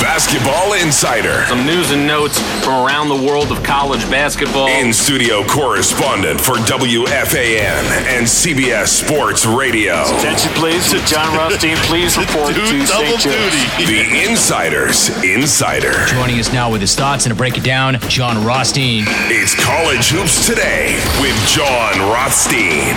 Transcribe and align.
Basketball 0.00 0.74
Insider. 0.74 1.44
Some 1.46 1.66
news 1.66 1.90
and 1.90 2.06
notes 2.06 2.38
from 2.64 2.86
around 2.86 3.08
the 3.08 3.16
world 3.26 3.50
of 3.50 3.62
college 3.64 4.00
basketball. 4.10 4.68
In 4.68 4.92
studio 4.92 5.44
correspondent 5.44 6.40
for 6.40 6.54
WFAN 6.54 7.82
and 8.06 8.26
CBS 8.26 8.88
Sports 8.88 9.44
Radio. 9.44 10.02
Attention, 10.18 10.52
please. 10.52 10.88
Jon 11.10 11.36
Rothstein, 11.36 11.76
please 11.88 12.16
report 12.18 12.54
to 12.54 12.86
St. 12.86 13.20
Joe's. 13.20 13.86
The 13.88 14.24
Insider's 14.28 15.08
Insider. 15.24 15.92
Joining 16.06 16.38
us 16.38 16.52
now 16.52 16.70
with 16.70 16.80
his 16.80 16.94
thoughts 16.94 17.24
and 17.26 17.32
to 17.32 17.36
break 17.36 17.56
it 17.58 17.64
down, 17.64 17.98
Jon 18.08 18.44
Rothstein. 18.44 19.04
It's 19.28 19.54
College 19.54 20.08
Hoops 20.10 20.46
Today 20.46 20.94
with 21.20 21.34
Jon 21.48 21.98
Rothstein. 22.10 22.94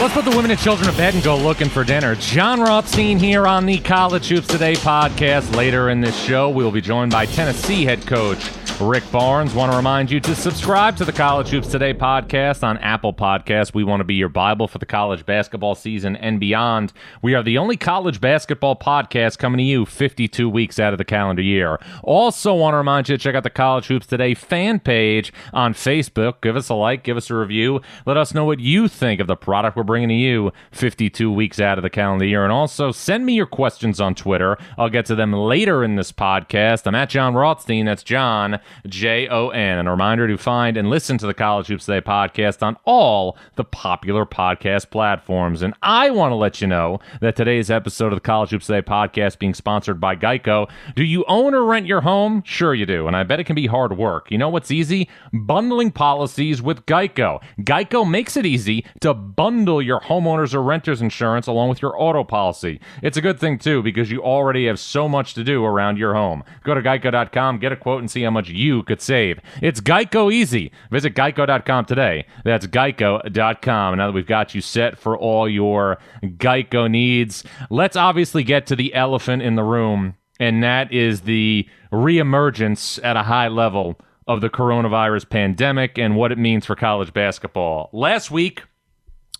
Let's 0.00 0.14
put 0.14 0.24
the 0.24 0.30
women 0.36 0.50
and 0.50 0.60
children 0.60 0.90
to 0.90 0.96
bed 0.96 1.14
and 1.14 1.22
go 1.22 1.36
looking 1.36 1.68
for 1.68 1.82
dinner. 1.84 2.14
Jon 2.16 2.60
Rothstein 2.60 3.18
here 3.18 3.46
on 3.46 3.66
the 3.66 3.78
College 3.78 4.28
Hoops 4.28 4.46
Today 4.46 4.74
podcast. 4.74 5.54
Later 5.56 5.90
in 5.90 6.00
this 6.00 6.16
show, 6.16 6.43
we'll 6.50 6.70
be 6.70 6.80
joined 6.80 7.12
by 7.12 7.26
Tennessee 7.26 7.84
head 7.84 8.06
coach 8.06 8.50
Rick 8.80 9.04
Barnes. 9.12 9.54
Want 9.54 9.70
to 9.70 9.76
remind 9.76 10.10
you 10.10 10.18
to 10.20 10.34
subscribe 10.34 10.96
to 10.96 11.04
the 11.04 11.12
College 11.12 11.48
Hoops 11.50 11.68
Today 11.68 11.94
podcast 11.94 12.64
on 12.64 12.76
Apple 12.78 13.14
Podcasts. 13.14 13.72
We 13.72 13.84
want 13.84 14.00
to 14.00 14.04
be 14.04 14.16
your 14.16 14.28
Bible 14.28 14.66
for 14.66 14.78
the 14.78 14.86
college 14.86 15.24
basketball 15.24 15.76
season 15.76 16.16
and 16.16 16.40
beyond. 16.40 16.92
We 17.22 17.34
are 17.34 17.42
the 17.42 17.56
only 17.56 17.76
college 17.76 18.20
basketball 18.20 18.74
podcast 18.76 19.38
coming 19.38 19.58
to 19.58 19.64
you 19.64 19.86
52 19.86 20.48
weeks 20.48 20.80
out 20.80 20.92
of 20.92 20.98
the 20.98 21.04
calendar 21.04 21.40
year. 21.42 21.78
Also, 22.02 22.52
want 22.52 22.74
to 22.74 22.78
remind 22.78 23.08
you 23.08 23.16
to 23.16 23.22
check 23.22 23.36
out 23.36 23.44
the 23.44 23.50
College 23.50 23.86
Hoops 23.86 24.06
Today 24.06 24.34
fan 24.34 24.80
page 24.80 25.32
on 25.52 25.72
Facebook. 25.72 26.40
Give 26.40 26.56
us 26.56 26.68
a 26.68 26.74
like, 26.74 27.04
give 27.04 27.16
us 27.16 27.30
a 27.30 27.36
review. 27.36 27.80
Let 28.06 28.16
us 28.16 28.34
know 28.34 28.44
what 28.44 28.58
you 28.58 28.88
think 28.88 29.20
of 29.20 29.28
the 29.28 29.36
product 29.36 29.76
we're 29.76 29.84
bringing 29.84 30.08
to 30.08 30.14
you 30.16 30.52
52 30.72 31.30
weeks 31.30 31.60
out 31.60 31.78
of 31.78 31.82
the 31.82 31.90
calendar 31.90 32.24
year. 32.24 32.42
And 32.42 32.52
also, 32.52 32.90
send 32.90 33.24
me 33.24 33.34
your 33.34 33.46
questions 33.46 34.00
on 34.00 34.16
Twitter. 34.16 34.58
I'll 34.76 34.90
get 34.90 35.06
to 35.06 35.14
them 35.14 35.32
later 35.32 35.84
in 35.84 35.94
this 35.94 36.10
podcast. 36.10 36.86
I'm 36.86 36.94
at 36.96 37.08
Jon 37.10 37.34
Rothstein. 37.34 37.86
That's 37.86 38.02
Jon. 38.02 38.58
J 38.86 39.28
O 39.28 39.48
N. 39.50 39.78
And 39.78 39.88
a 39.88 39.90
reminder 39.90 40.28
to 40.28 40.36
find 40.36 40.76
and 40.76 40.90
listen 40.90 41.18
to 41.18 41.26
the 41.26 41.34
College 41.34 41.68
Hoops 41.68 41.86
Today 41.86 42.00
podcast 42.00 42.62
on 42.62 42.76
all 42.84 43.36
the 43.56 43.64
popular 43.64 44.24
podcast 44.26 44.90
platforms. 44.90 45.62
And 45.62 45.74
I 45.82 46.10
want 46.10 46.32
to 46.32 46.36
let 46.36 46.60
you 46.60 46.66
know 46.66 47.00
that 47.20 47.36
today's 47.36 47.70
episode 47.70 48.12
of 48.12 48.16
the 48.16 48.20
College 48.20 48.50
Hoops 48.50 48.66
Today 48.66 48.82
podcast 48.82 49.38
being 49.38 49.54
sponsored 49.54 50.00
by 50.00 50.16
Geico. 50.16 50.68
Do 50.94 51.04
you 51.04 51.24
own 51.28 51.54
or 51.54 51.64
rent 51.64 51.86
your 51.86 52.02
home? 52.02 52.42
Sure 52.44 52.74
you 52.74 52.86
do. 52.86 53.06
And 53.06 53.16
I 53.16 53.22
bet 53.22 53.40
it 53.40 53.44
can 53.44 53.56
be 53.56 53.66
hard 53.66 53.96
work. 53.96 54.30
You 54.30 54.38
know 54.38 54.48
what's 54.48 54.70
easy? 54.70 55.08
Bundling 55.32 55.90
policies 55.90 56.62
with 56.62 56.86
Geico. 56.86 57.42
Geico 57.60 58.08
makes 58.08 58.36
it 58.36 58.46
easy 58.46 58.84
to 59.00 59.14
bundle 59.14 59.82
your 59.82 60.00
homeowners 60.00 60.54
or 60.54 60.62
renters 60.62 61.02
insurance 61.02 61.46
along 61.46 61.68
with 61.68 61.82
your 61.82 62.00
auto 62.00 62.24
policy. 62.24 62.80
It's 63.02 63.16
a 63.16 63.22
good 63.22 63.38
thing 63.38 63.58
too 63.58 63.82
because 63.82 64.10
you 64.10 64.22
already 64.22 64.66
have 64.66 64.78
so 64.78 65.08
much 65.08 65.34
to 65.34 65.44
do 65.44 65.64
around 65.64 65.98
your 65.98 66.14
home. 66.14 66.44
Go 66.62 66.74
to 66.74 66.82
geico.com, 66.82 67.58
get 67.58 67.72
a 67.72 67.76
quote 67.76 68.00
and 68.00 68.10
see 68.10 68.22
how 68.22 68.30
much 68.30 68.48
you 68.54 68.82
could 68.82 69.00
save. 69.00 69.40
It's 69.62 69.80
Geico 69.80 70.32
easy. 70.32 70.72
Visit 70.90 71.14
geico.com 71.14 71.84
today. 71.84 72.26
That's 72.44 72.66
geico.com. 72.66 73.96
Now 73.96 74.06
that 74.06 74.12
we've 74.12 74.26
got 74.26 74.54
you 74.54 74.60
set 74.60 74.98
for 74.98 75.16
all 75.16 75.48
your 75.48 75.98
Geico 76.22 76.90
needs, 76.90 77.44
let's 77.70 77.96
obviously 77.96 78.44
get 78.44 78.66
to 78.66 78.76
the 78.76 78.94
elephant 78.94 79.42
in 79.42 79.54
the 79.56 79.64
room, 79.64 80.14
and 80.40 80.62
that 80.62 80.92
is 80.92 81.22
the 81.22 81.68
reemergence 81.92 83.02
at 83.04 83.16
a 83.16 83.22
high 83.22 83.48
level 83.48 83.98
of 84.26 84.40
the 84.40 84.48
coronavirus 84.50 85.28
pandemic 85.28 85.98
and 85.98 86.16
what 86.16 86.32
it 86.32 86.38
means 86.38 86.64
for 86.66 86.74
college 86.74 87.12
basketball. 87.12 87.90
Last 87.92 88.30
week, 88.30 88.62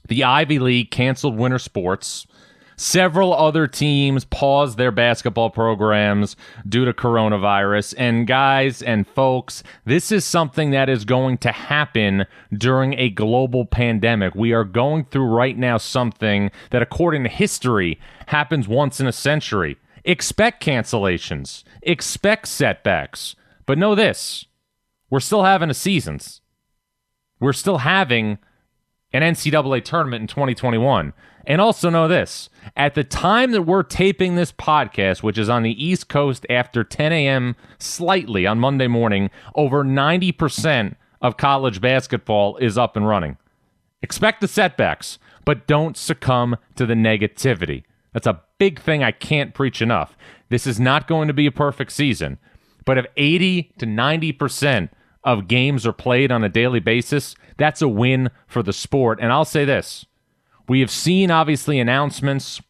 the 0.09 0.25
Ivy 0.25 0.59
League 0.59 0.91
canceled 0.91 1.37
winter 1.37 1.59
sports. 1.59 2.27
Several 2.77 3.35
other 3.35 3.67
teams 3.67 4.25
paused 4.25 4.79
their 4.79 4.91
basketball 4.91 5.51
programs 5.51 6.37
due 6.69 6.85
to 6.85 6.93
coronavirus. 6.93 7.95
And 7.97 8.27
guys 8.27 8.83
and 8.83 9.07
folks, 9.07 9.63
this 9.85 10.11
is 10.11 10.25
something 10.25 10.71
that 10.71 10.89
is 10.89 11.05
going 11.05 11.39
to 11.39 11.53
happen 11.53 12.27
during 12.53 12.95
a 12.95 13.11
global 13.11 13.65
pandemic. 13.65 14.35
We 14.35 14.53
are 14.53 14.65
going 14.65 15.05
through 15.05 15.27
right 15.27 15.57
now 15.57 15.77
something 15.77 16.51
that, 16.71 16.83
according 16.83 17.23
to 17.25 17.29
history, 17.29 18.01
happens 18.27 18.67
once 18.67 19.01
in 19.01 19.07
a 19.07 19.13
century. 19.13 19.77
Expect 20.05 20.63
cancellations, 20.63 21.65
expect 21.83 22.49
setbacks. 22.49 23.37
But 23.67 23.79
know 23.79 23.95
this 23.95 24.47
we're 25.11 25.21
still 25.21 25.45
having 25.45 25.71
a 25.71 25.75
seasons. 25.75 26.41
We're 27.41 27.53
still 27.53 27.79
having 27.79 28.39
an 29.13 29.23
NCAA 29.23 29.85
tournament 29.85 30.23
in 30.23 30.27
2021. 30.27 31.13
And 31.47 31.61
also 31.61 31.91
know 31.91 32.09
this 32.09 32.49
at 32.77 32.95
the 32.95 33.05
time 33.05 33.53
that 33.53 33.63
we're 33.63 33.83
taping 33.83 34.35
this 34.35 34.53
podcast, 34.53 35.23
which 35.23 35.39
is 35.39 35.49
on 35.49 35.63
the 35.63 35.85
East 35.85 36.09
Coast 36.09 36.47
after 36.49 36.83
10 36.85 37.13
a.m., 37.13 37.57
slightly 37.79 38.47
on 38.47 38.59
Monday 38.59 38.87
morning, 38.87 39.31
over 39.55 39.85
90% 39.85 40.97
of 41.21 41.37
college 41.37 41.81
basketball 41.81 42.57
is 42.59 42.79
up 42.79 42.97
and 42.97 43.07
running. 43.07 43.37
Expect 44.03 44.41
the 44.41 44.49
setbacks, 44.49 45.19
but 45.45 45.67
don't 45.67 45.97
succumb 45.97 46.57
to 46.77 46.87
the 46.87 46.95
negativity. 46.95 47.85
That's 48.13 48.27
a 48.27 48.43
big 48.59 48.81
thing 48.81 49.03
I 49.03 49.13
can't 49.13 49.55
preach 49.55 49.83
enough. 49.83 50.17
This 50.49 50.67
is 50.67 50.79
not 50.79 51.09
going 51.09 51.29
to 51.29 51.35
be 51.35 51.47
a 51.47 51.53
perfect 51.53 51.93
season, 51.93 52.39
but 52.85 52.99
if 52.99 53.07
80 53.17 53.73
to 53.79 53.87
90% 53.87 54.91
of 55.25 55.49
games 55.49 55.87
are 55.87 55.93
played 55.93 56.31
on 56.31 56.45
a 56.45 56.49
daily 56.49 56.81
basis, 56.81 57.35
that's 57.57 57.83
a 57.83 57.89
win 57.89 58.31
for 58.47 58.63
the 58.63 58.73
sport. 58.73 59.19
And 59.21 59.33
I'll 59.33 59.45
say 59.45 59.65
this 59.65 60.07
we 60.69 60.81
have 60.81 60.91
seen, 60.91 61.31
obviously, 61.31 61.79
announcements 61.79 62.61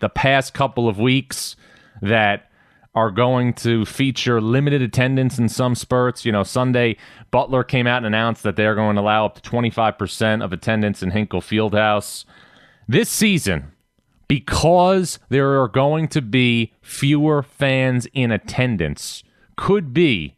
the 0.00 0.08
past 0.08 0.54
couple 0.54 0.88
of 0.88 0.98
weeks 0.98 1.56
that 2.02 2.50
are 2.94 3.10
going 3.10 3.52
to 3.52 3.84
feature 3.84 4.40
limited 4.40 4.80
attendance 4.80 5.38
in 5.38 5.48
some 5.48 5.74
spurts. 5.74 6.24
You 6.24 6.32
know, 6.32 6.44
Sunday, 6.44 6.96
Butler 7.30 7.64
came 7.64 7.86
out 7.86 7.98
and 7.98 8.06
announced 8.06 8.42
that 8.44 8.56
they're 8.56 8.74
going 8.74 8.96
to 8.96 9.02
allow 9.02 9.26
up 9.26 9.40
to 9.40 9.50
25% 9.50 10.44
of 10.44 10.52
attendance 10.52 11.02
in 11.02 11.10
Hinkle 11.10 11.40
Fieldhouse. 11.40 12.24
This 12.86 13.08
season, 13.08 13.72
because 14.28 15.18
there 15.28 15.60
are 15.60 15.68
going 15.68 16.08
to 16.08 16.22
be 16.22 16.72
fewer 16.82 17.42
fans 17.42 18.06
in 18.12 18.30
attendance, 18.30 19.24
could 19.56 19.92
be 19.92 20.36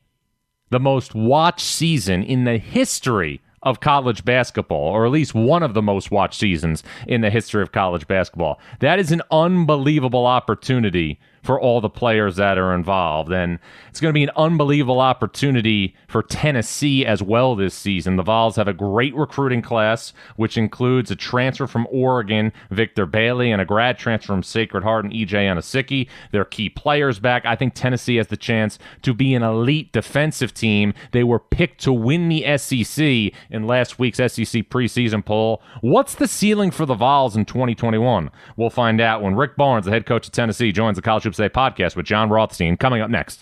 the 0.70 0.80
most 0.80 1.14
watched 1.14 1.66
season 1.66 2.22
in 2.22 2.44
the 2.44 2.58
history 2.58 3.40
of 3.66 3.80
college 3.80 4.24
basketball, 4.24 4.92
or 4.92 5.04
at 5.04 5.10
least 5.10 5.34
one 5.34 5.64
of 5.64 5.74
the 5.74 5.82
most 5.82 6.12
watched 6.12 6.38
seasons 6.38 6.84
in 7.08 7.20
the 7.20 7.30
history 7.30 7.60
of 7.62 7.72
college 7.72 8.06
basketball. 8.06 8.60
That 8.78 9.00
is 9.00 9.10
an 9.10 9.22
unbelievable 9.32 10.24
opportunity 10.24 11.18
for 11.46 11.60
all 11.60 11.80
the 11.80 11.88
players 11.88 12.36
that 12.36 12.58
are 12.58 12.74
involved. 12.74 13.32
And 13.32 13.60
it's 13.88 14.00
going 14.00 14.12
to 14.12 14.18
be 14.18 14.24
an 14.24 14.30
unbelievable 14.36 15.00
opportunity 15.00 15.94
for 16.08 16.22
Tennessee 16.22 17.06
as 17.06 17.22
well 17.22 17.54
this 17.54 17.74
season. 17.74 18.16
The 18.16 18.24
Vols 18.24 18.56
have 18.56 18.68
a 18.68 18.72
great 18.72 19.14
recruiting 19.14 19.62
class, 19.62 20.12
which 20.34 20.58
includes 20.58 21.10
a 21.10 21.16
transfer 21.16 21.68
from 21.68 21.86
Oregon, 21.90 22.52
Victor 22.70 23.06
Bailey, 23.06 23.52
and 23.52 23.62
a 23.62 23.64
grad 23.64 23.96
transfer 23.96 24.32
from 24.32 24.42
Sacred 24.42 24.82
Heart 24.82 25.04
and 25.04 25.14
EJ 25.14 25.30
Anosike. 25.30 26.08
Their 26.32 26.44
key 26.44 26.68
players 26.68 27.20
back. 27.20 27.46
I 27.46 27.54
think 27.54 27.74
Tennessee 27.74 28.16
has 28.16 28.26
the 28.26 28.36
chance 28.36 28.78
to 29.02 29.14
be 29.14 29.32
an 29.34 29.44
elite 29.44 29.92
defensive 29.92 30.52
team. 30.52 30.92
They 31.12 31.22
were 31.22 31.38
picked 31.38 31.80
to 31.82 31.92
win 31.92 32.28
the 32.28 32.58
SEC 32.58 33.32
in 33.50 33.66
last 33.66 34.00
week's 34.00 34.18
SEC 34.18 34.68
preseason 34.68 35.24
poll. 35.24 35.62
What's 35.80 36.16
the 36.16 36.26
ceiling 36.26 36.72
for 36.72 36.86
the 36.86 36.94
Vols 36.94 37.36
in 37.36 37.44
2021? 37.44 38.30
We'll 38.56 38.68
find 38.68 39.00
out 39.00 39.22
when 39.22 39.36
Rick 39.36 39.56
Barnes, 39.56 39.84
the 39.84 39.92
head 39.92 40.06
coach 40.06 40.26
of 40.26 40.32
Tennessee, 40.32 40.72
joins 40.72 40.96
the 40.96 41.02
College 41.02 41.22
Hoops 41.22 41.35
Today 41.36 41.50
podcast 41.50 41.96
with 41.96 42.06
Jon 42.06 42.30
Rothstein 42.30 42.78
coming 42.78 43.02
up 43.02 43.10
next. 43.10 43.40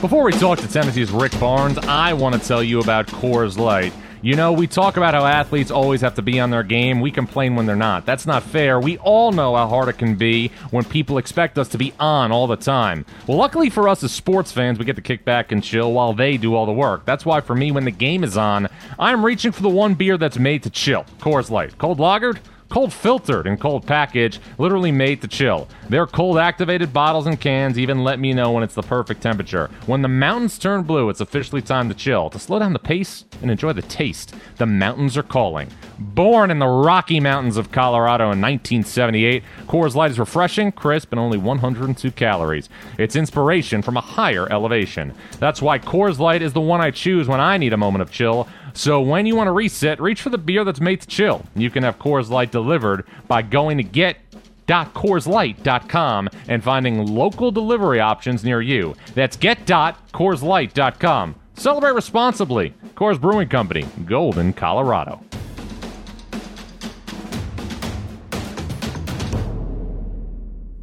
Before 0.00 0.24
we 0.24 0.32
talk 0.32 0.58
to 0.58 0.68
Tennessee's 0.68 1.12
Rick 1.12 1.38
Barnes, 1.38 1.78
I 1.78 2.12
want 2.12 2.34
to 2.34 2.40
tell 2.40 2.62
you 2.62 2.80
about 2.80 3.06
Coors 3.06 3.56
Light. 3.56 3.92
You 4.22 4.34
know, 4.34 4.52
we 4.52 4.66
talk 4.66 4.96
about 4.96 5.14
how 5.14 5.24
athletes 5.24 5.70
always 5.70 6.00
have 6.00 6.16
to 6.16 6.22
be 6.22 6.40
on 6.40 6.50
their 6.50 6.64
game. 6.64 7.00
We 7.00 7.12
complain 7.12 7.54
when 7.54 7.66
they're 7.66 7.76
not. 7.76 8.04
That's 8.04 8.26
not 8.26 8.42
fair. 8.42 8.80
We 8.80 8.98
all 8.98 9.30
know 9.30 9.54
how 9.54 9.68
hard 9.68 9.88
it 9.88 9.98
can 9.98 10.16
be 10.16 10.48
when 10.70 10.84
people 10.84 11.18
expect 11.18 11.56
us 11.56 11.68
to 11.68 11.78
be 11.78 11.92
on 12.00 12.32
all 12.32 12.48
the 12.48 12.56
time. 12.56 13.06
Well, 13.28 13.38
luckily 13.38 13.70
for 13.70 13.88
us 13.88 14.02
as 14.02 14.10
sports 14.10 14.50
fans, 14.50 14.80
we 14.80 14.84
get 14.84 14.96
to 14.96 15.02
kick 15.02 15.24
back 15.24 15.52
and 15.52 15.62
chill 15.62 15.92
while 15.92 16.12
they 16.14 16.36
do 16.36 16.56
all 16.56 16.66
the 16.66 16.72
work. 16.72 17.04
That's 17.04 17.24
why 17.24 17.40
for 17.40 17.54
me, 17.54 17.70
when 17.70 17.84
the 17.84 17.92
game 17.92 18.24
is 18.24 18.36
on, 18.36 18.68
I'm 18.98 19.24
reaching 19.24 19.52
for 19.52 19.62
the 19.62 19.68
one 19.68 19.94
beer 19.94 20.18
that's 20.18 20.38
made 20.38 20.64
to 20.64 20.70
chill 20.70 21.04
Coors 21.20 21.48
Light. 21.48 21.78
Cold 21.78 21.98
lagered? 21.98 22.38
Cold 22.68 22.92
filtered 22.92 23.46
and 23.46 23.60
cold 23.60 23.86
packaged, 23.86 24.40
literally 24.58 24.92
made 24.92 25.20
to 25.22 25.28
chill. 25.28 25.68
Their 25.88 26.06
cold 26.06 26.38
activated 26.38 26.92
bottles 26.92 27.26
and 27.26 27.40
cans 27.40 27.78
even 27.78 28.04
let 28.04 28.18
me 28.18 28.32
know 28.32 28.52
when 28.52 28.62
it's 28.62 28.74
the 28.74 28.82
perfect 28.82 29.22
temperature. 29.22 29.70
When 29.86 30.02
the 30.02 30.08
mountains 30.08 30.58
turn 30.58 30.82
blue, 30.82 31.08
it's 31.08 31.20
officially 31.20 31.62
time 31.62 31.88
to 31.88 31.94
chill, 31.94 32.30
to 32.30 32.38
slow 32.38 32.58
down 32.58 32.72
the 32.72 32.78
pace 32.78 33.24
and 33.42 33.50
enjoy 33.50 33.72
the 33.72 33.82
taste. 33.82 34.34
The 34.56 34.66
mountains 34.66 35.16
are 35.16 35.22
calling. 35.22 35.68
Born 35.98 36.50
in 36.50 36.58
the 36.58 36.66
Rocky 36.66 37.20
Mountains 37.20 37.56
of 37.56 37.72
Colorado 37.72 38.24
in 38.24 38.40
1978, 38.40 39.42
Coors 39.66 39.94
Light 39.94 40.10
is 40.10 40.18
refreshing, 40.18 40.72
crisp, 40.72 41.10
and 41.12 41.18
only 41.18 41.38
102 41.38 42.10
calories. 42.12 42.68
It's 42.98 43.16
inspiration 43.16 43.80
from 43.80 43.96
a 43.96 44.02
higher 44.02 44.50
elevation. 44.52 45.14
That's 45.38 45.62
why 45.62 45.78
Coors 45.78 46.18
Light 46.18 46.42
is 46.42 46.52
the 46.52 46.60
one 46.60 46.80
I 46.80 46.90
choose 46.90 47.28
when 47.28 47.40
I 47.40 47.56
need 47.56 47.72
a 47.72 47.78
moment 47.78 48.02
of 48.02 48.10
chill. 48.10 48.46
So 48.74 49.00
when 49.00 49.24
you 49.24 49.36
want 49.36 49.48
to 49.48 49.52
reset, 49.52 50.00
reach 50.00 50.20
for 50.20 50.28
the 50.30 50.36
beer 50.38 50.64
that's 50.64 50.80
made 50.80 51.00
to 51.00 51.06
chill. 51.06 51.46
You 51.54 51.70
can 51.70 51.82
have 51.82 51.98
Coors 51.98 52.28
Light 52.28 52.50
delivered 52.50 53.06
by 53.26 53.40
going 53.42 53.78
to 53.78 53.84
get 53.84 54.18
get.coorslight.com 54.66 56.28
and 56.48 56.62
finding 56.62 57.06
local 57.06 57.50
delivery 57.50 58.00
options 58.00 58.44
near 58.44 58.60
you. 58.60 58.94
That's 59.14 59.36
get.coorslight.com. 59.36 61.34
Celebrate 61.54 61.92
responsibly. 61.92 62.74
Coors 62.94 63.18
Brewing 63.20 63.48
Company, 63.48 63.86
Golden, 64.04 64.52
Colorado. 64.52 65.20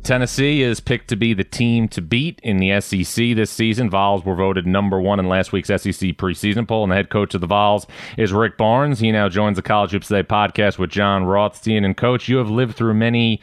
Tennessee 0.03 0.61
is 0.61 0.81
picked 0.81 1.07
to 1.07 1.15
be 1.15 1.33
the 1.33 1.45
team 1.45 1.87
to 1.87 2.01
beat 2.01 2.39
in 2.43 2.57
the 2.57 2.79
SEC 2.81 3.35
this 3.35 3.49
season. 3.49 3.89
Vols 3.89 4.25
were 4.25 4.35
voted 4.35 4.67
number 4.67 4.99
one 4.99 5.19
in 5.19 5.29
last 5.29 5.53
week's 5.53 5.69
SEC 5.69 6.17
preseason 6.17 6.67
poll, 6.67 6.83
and 6.83 6.91
the 6.91 6.95
head 6.95 7.09
coach 7.09 7.33
of 7.33 7.41
the 7.41 7.47
Vols 7.47 7.87
is 8.17 8.33
Rick 8.33 8.57
Barnes. 8.57 8.99
He 8.99 9.11
now 9.13 9.29
joins 9.29 9.55
the 9.55 9.61
College 9.61 9.91
Hoops 9.91 10.09
Today 10.09 10.23
podcast 10.23 10.77
with 10.77 10.89
Jon 10.89 11.23
Rothstein. 11.23 11.85
And, 11.85 11.95
coach, 11.95 12.27
you 12.27 12.37
have 12.37 12.49
lived 12.49 12.75
through 12.75 12.95
many 12.95 13.41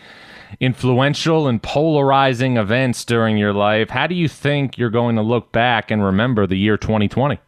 influential 0.59 1.49
and 1.49 1.63
polarizing 1.63 2.59
events 2.59 3.05
during 3.07 3.39
your 3.39 3.55
life. 3.55 3.89
How 3.89 4.07
do 4.07 4.15
you 4.15 4.29
think 4.29 4.77
you're 4.77 4.91
going 4.91 5.17
to 5.17 5.23
look 5.23 5.53
back 5.53 5.91
and 5.91 6.05
remember 6.05 6.47
the 6.47 6.57
year 6.57 6.77
2020? 6.77 7.39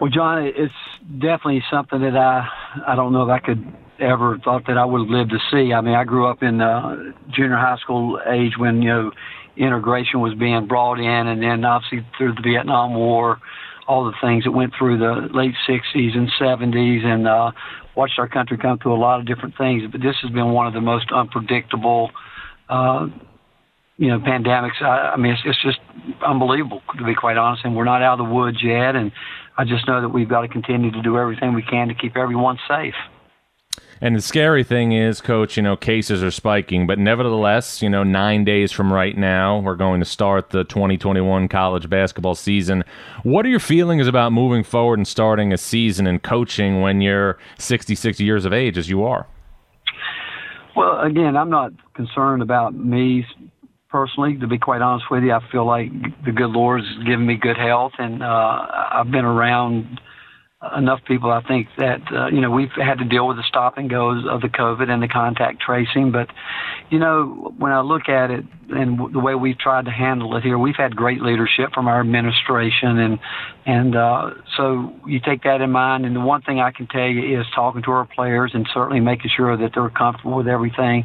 Well, 0.00 0.10
Jon, 0.10 0.44
it's 0.44 0.74
definitely 1.18 1.62
something 1.70 2.00
that 2.00 2.16
I 2.16 2.48
I 2.86 2.96
don't 2.96 3.12
know 3.12 3.22
if 3.22 3.30
I 3.30 3.38
could 3.38 3.64
ever 4.00 4.38
thought 4.44 4.66
that 4.66 4.78
I 4.78 4.84
would 4.84 5.08
lived 5.08 5.30
to 5.30 5.38
see. 5.50 5.72
I 5.72 5.80
mean, 5.80 5.94
I 5.94 6.04
grew 6.04 6.26
up 6.26 6.42
in 6.42 6.60
uh, 6.60 7.12
junior 7.30 7.56
high 7.56 7.76
school 7.78 8.20
age 8.26 8.52
when 8.58 8.82
you 8.82 8.88
know 8.88 9.10
integration 9.56 10.20
was 10.20 10.34
being 10.34 10.66
brought 10.66 10.98
in, 10.98 11.26
and 11.26 11.42
then 11.42 11.64
obviously 11.64 12.06
through 12.18 12.34
the 12.34 12.42
Vietnam 12.42 12.94
War, 12.94 13.38
all 13.86 14.04
the 14.04 14.14
things 14.20 14.44
that 14.44 14.52
went 14.52 14.72
through 14.78 14.98
the 14.98 15.28
late 15.32 15.54
'60s 15.68 16.16
and 16.16 16.30
'70s, 16.40 17.04
and 17.04 17.28
uh, 17.28 17.52
watched 17.96 18.18
our 18.18 18.28
country 18.28 18.58
come 18.58 18.78
through 18.78 18.94
a 18.94 19.00
lot 19.00 19.20
of 19.20 19.26
different 19.26 19.56
things. 19.56 19.82
But 19.90 20.00
this 20.00 20.16
has 20.22 20.30
been 20.30 20.50
one 20.50 20.66
of 20.66 20.74
the 20.74 20.80
most 20.80 21.10
unpredictable. 21.12 22.10
Uh, 22.68 23.08
you 23.96 24.08
know, 24.08 24.18
pandemics. 24.18 24.82
I, 24.82 25.12
I 25.12 25.16
mean, 25.16 25.32
it's, 25.32 25.42
it's 25.44 25.62
just 25.62 25.78
unbelievable 26.26 26.82
to 26.98 27.04
be 27.04 27.14
quite 27.14 27.36
honest. 27.36 27.64
And 27.64 27.76
we're 27.76 27.84
not 27.84 28.02
out 28.02 28.18
of 28.18 28.26
the 28.26 28.32
woods 28.32 28.58
yet. 28.60 28.96
And 28.96 29.12
I 29.56 29.64
just 29.64 29.86
know 29.86 30.00
that 30.00 30.08
we've 30.08 30.28
got 30.28 30.40
to 30.40 30.48
continue 30.48 30.90
to 30.90 31.02
do 31.02 31.16
everything 31.16 31.54
we 31.54 31.62
can 31.62 31.88
to 31.88 31.94
keep 31.94 32.16
everyone 32.16 32.58
safe. 32.68 32.94
And 34.04 34.14
the 34.14 34.20
scary 34.20 34.64
thing 34.64 34.92
is, 34.92 35.22
coach, 35.22 35.56
you 35.56 35.62
know, 35.62 35.78
cases 35.78 36.22
are 36.22 36.30
spiking, 36.30 36.86
but 36.86 36.98
nevertheless, 36.98 37.80
you 37.80 37.88
know, 37.88 38.02
nine 38.02 38.44
days 38.44 38.70
from 38.70 38.92
right 38.92 39.16
now, 39.16 39.60
we're 39.60 39.76
going 39.76 39.98
to 40.00 40.04
start 40.04 40.50
the 40.50 40.62
2021 40.64 41.48
college 41.48 41.88
basketball 41.88 42.34
season. 42.34 42.84
What 43.22 43.46
are 43.46 43.48
your 43.48 43.60
feelings 43.60 44.06
about 44.06 44.30
moving 44.30 44.62
forward 44.62 44.98
and 44.98 45.08
starting 45.08 45.54
a 45.54 45.56
season 45.56 46.06
and 46.06 46.22
coaching 46.22 46.82
when 46.82 47.00
you're 47.00 47.38
66 47.58 48.20
years 48.20 48.44
of 48.44 48.52
age, 48.52 48.76
as 48.76 48.90
you 48.90 49.04
are? 49.04 49.26
Well, 50.76 51.00
again, 51.00 51.34
I'm 51.34 51.48
not 51.48 51.72
concerned 51.94 52.42
about 52.42 52.74
me 52.74 53.24
personally. 53.88 54.36
To 54.36 54.46
be 54.46 54.58
quite 54.58 54.82
honest 54.82 55.06
with 55.10 55.22
you, 55.22 55.32
I 55.32 55.40
feel 55.50 55.64
like 55.64 55.90
the 56.26 56.32
good 56.32 56.50
Lord 56.50 56.82
has 56.84 57.04
given 57.06 57.24
me 57.24 57.36
good 57.36 57.56
health, 57.56 57.92
and 57.98 58.22
uh, 58.22 58.66
I've 58.92 59.10
been 59.10 59.24
around 59.24 59.98
enough 60.76 61.00
people, 61.06 61.30
I 61.30 61.42
think 61.42 61.68
that 61.78 62.00
uh, 62.12 62.26
you 62.28 62.40
know 62.40 62.50
we've 62.50 62.72
had 62.76 62.98
to 62.98 63.04
deal 63.04 63.26
with 63.26 63.36
the 63.36 63.42
stop 63.48 63.78
and 63.78 63.88
goes 63.88 64.24
of 64.28 64.40
the 64.40 64.48
COVID 64.48 64.88
and 64.88 65.02
the 65.02 65.08
contact 65.08 65.60
tracing. 65.60 66.12
But 66.12 66.28
you 66.90 66.98
know, 66.98 67.54
when 67.58 67.72
I 67.72 67.80
look 67.80 68.08
at 68.08 68.30
it 68.30 68.44
and 68.70 68.96
w- 68.96 69.12
the 69.12 69.20
way 69.20 69.34
we've 69.34 69.58
tried 69.58 69.84
to 69.86 69.90
handle 69.90 70.36
it 70.36 70.42
here, 70.42 70.58
we've 70.58 70.76
had 70.76 70.96
great 70.96 71.22
leadership 71.22 71.72
from 71.72 71.88
our 71.88 72.00
administration, 72.00 72.98
and 72.98 73.18
and 73.66 73.96
uh, 73.96 74.30
so 74.56 74.92
you 75.06 75.20
take 75.20 75.42
that 75.44 75.60
in 75.60 75.70
mind. 75.70 76.06
And 76.06 76.14
the 76.16 76.20
one 76.20 76.42
thing 76.42 76.60
I 76.60 76.70
can 76.70 76.86
tell 76.86 77.06
you 77.06 77.40
is 77.40 77.46
talking 77.54 77.82
to 77.82 77.90
our 77.90 78.06
players 78.06 78.52
and 78.54 78.68
certainly 78.72 79.00
making 79.00 79.30
sure 79.36 79.56
that 79.56 79.72
they're 79.74 79.90
comfortable 79.90 80.36
with 80.36 80.48
everything. 80.48 81.04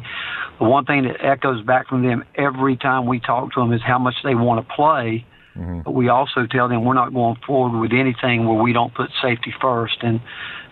The 0.58 0.66
one 0.66 0.84
thing 0.84 1.04
that 1.04 1.24
echoes 1.24 1.64
back 1.64 1.88
from 1.88 2.02
them 2.02 2.24
every 2.34 2.76
time 2.76 3.06
we 3.06 3.20
talk 3.20 3.52
to 3.54 3.60
them 3.60 3.72
is 3.72 3.80
how 3.82 3.98
much 3.98 4.14
they 4.22 4.34
want 4.34 4.66
to 4.66 4.74
play 4.74 5.24
Mm-hmm. 5.60 5.80
But 5.82 5.92
we 5.92 6.08
also 6.08 6.46
tell 6.46 6.68
them 6.68 6.84
we're 6.84 6.94
not 6.94 7.12
going 7.12 7.36
forward 7.46 7.78
with 7.78 7.92
anything 7.92 8.46
where 8.46 8.60
we 8.60 8.72
don't 8.72 8.94
put 8.94 9.10
safety 9.22 9.52
first. 9.60 9.98
And 10.02 10.20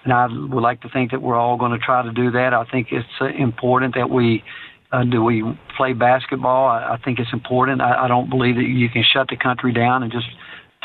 and 0.05 0.13
I 0.13 0.27
would 0.27 0.63
like 0.63 0.81
to 0.83 0.89
think 0.89 1.11
that 1.11 1.21
we're 1.21 1.37
all 1.37 1.59
going 1.59 1.73
to 1.73 1.79
try 1.79 2.03
to 2.03 2.13
do 2.13 2.31
that. 2.31 2.55
I 2.55 2.65
think 2.65 2.89
it's 2.93 3.07
uh, 3.21 3.27
important 3.27 3.95
that 3.97 4.09
we 4.09 4.43
uh, 4.91 5.05
do 5.05 5.23
we 5.23 5.45
play 5.77 5.93
basketball. 5.93 6.69
I, 6.69 6.95
I 6.95 6.99
think 7.05 7.19
it's 7.19 7.33
important. 7.33 7.83
I, 7.83 8.05
I 8.05 8.09
don't 8.09 8.31
believe 8.31 8.57
that 8.57 8.63
you 8.63 8.89
can 8.89 9.05
shut 9.05 9.29
the 9.29 9.37
country 9.37 9.73
down 9.73 10.03
and 10.03 10.11
just 10.11 10.27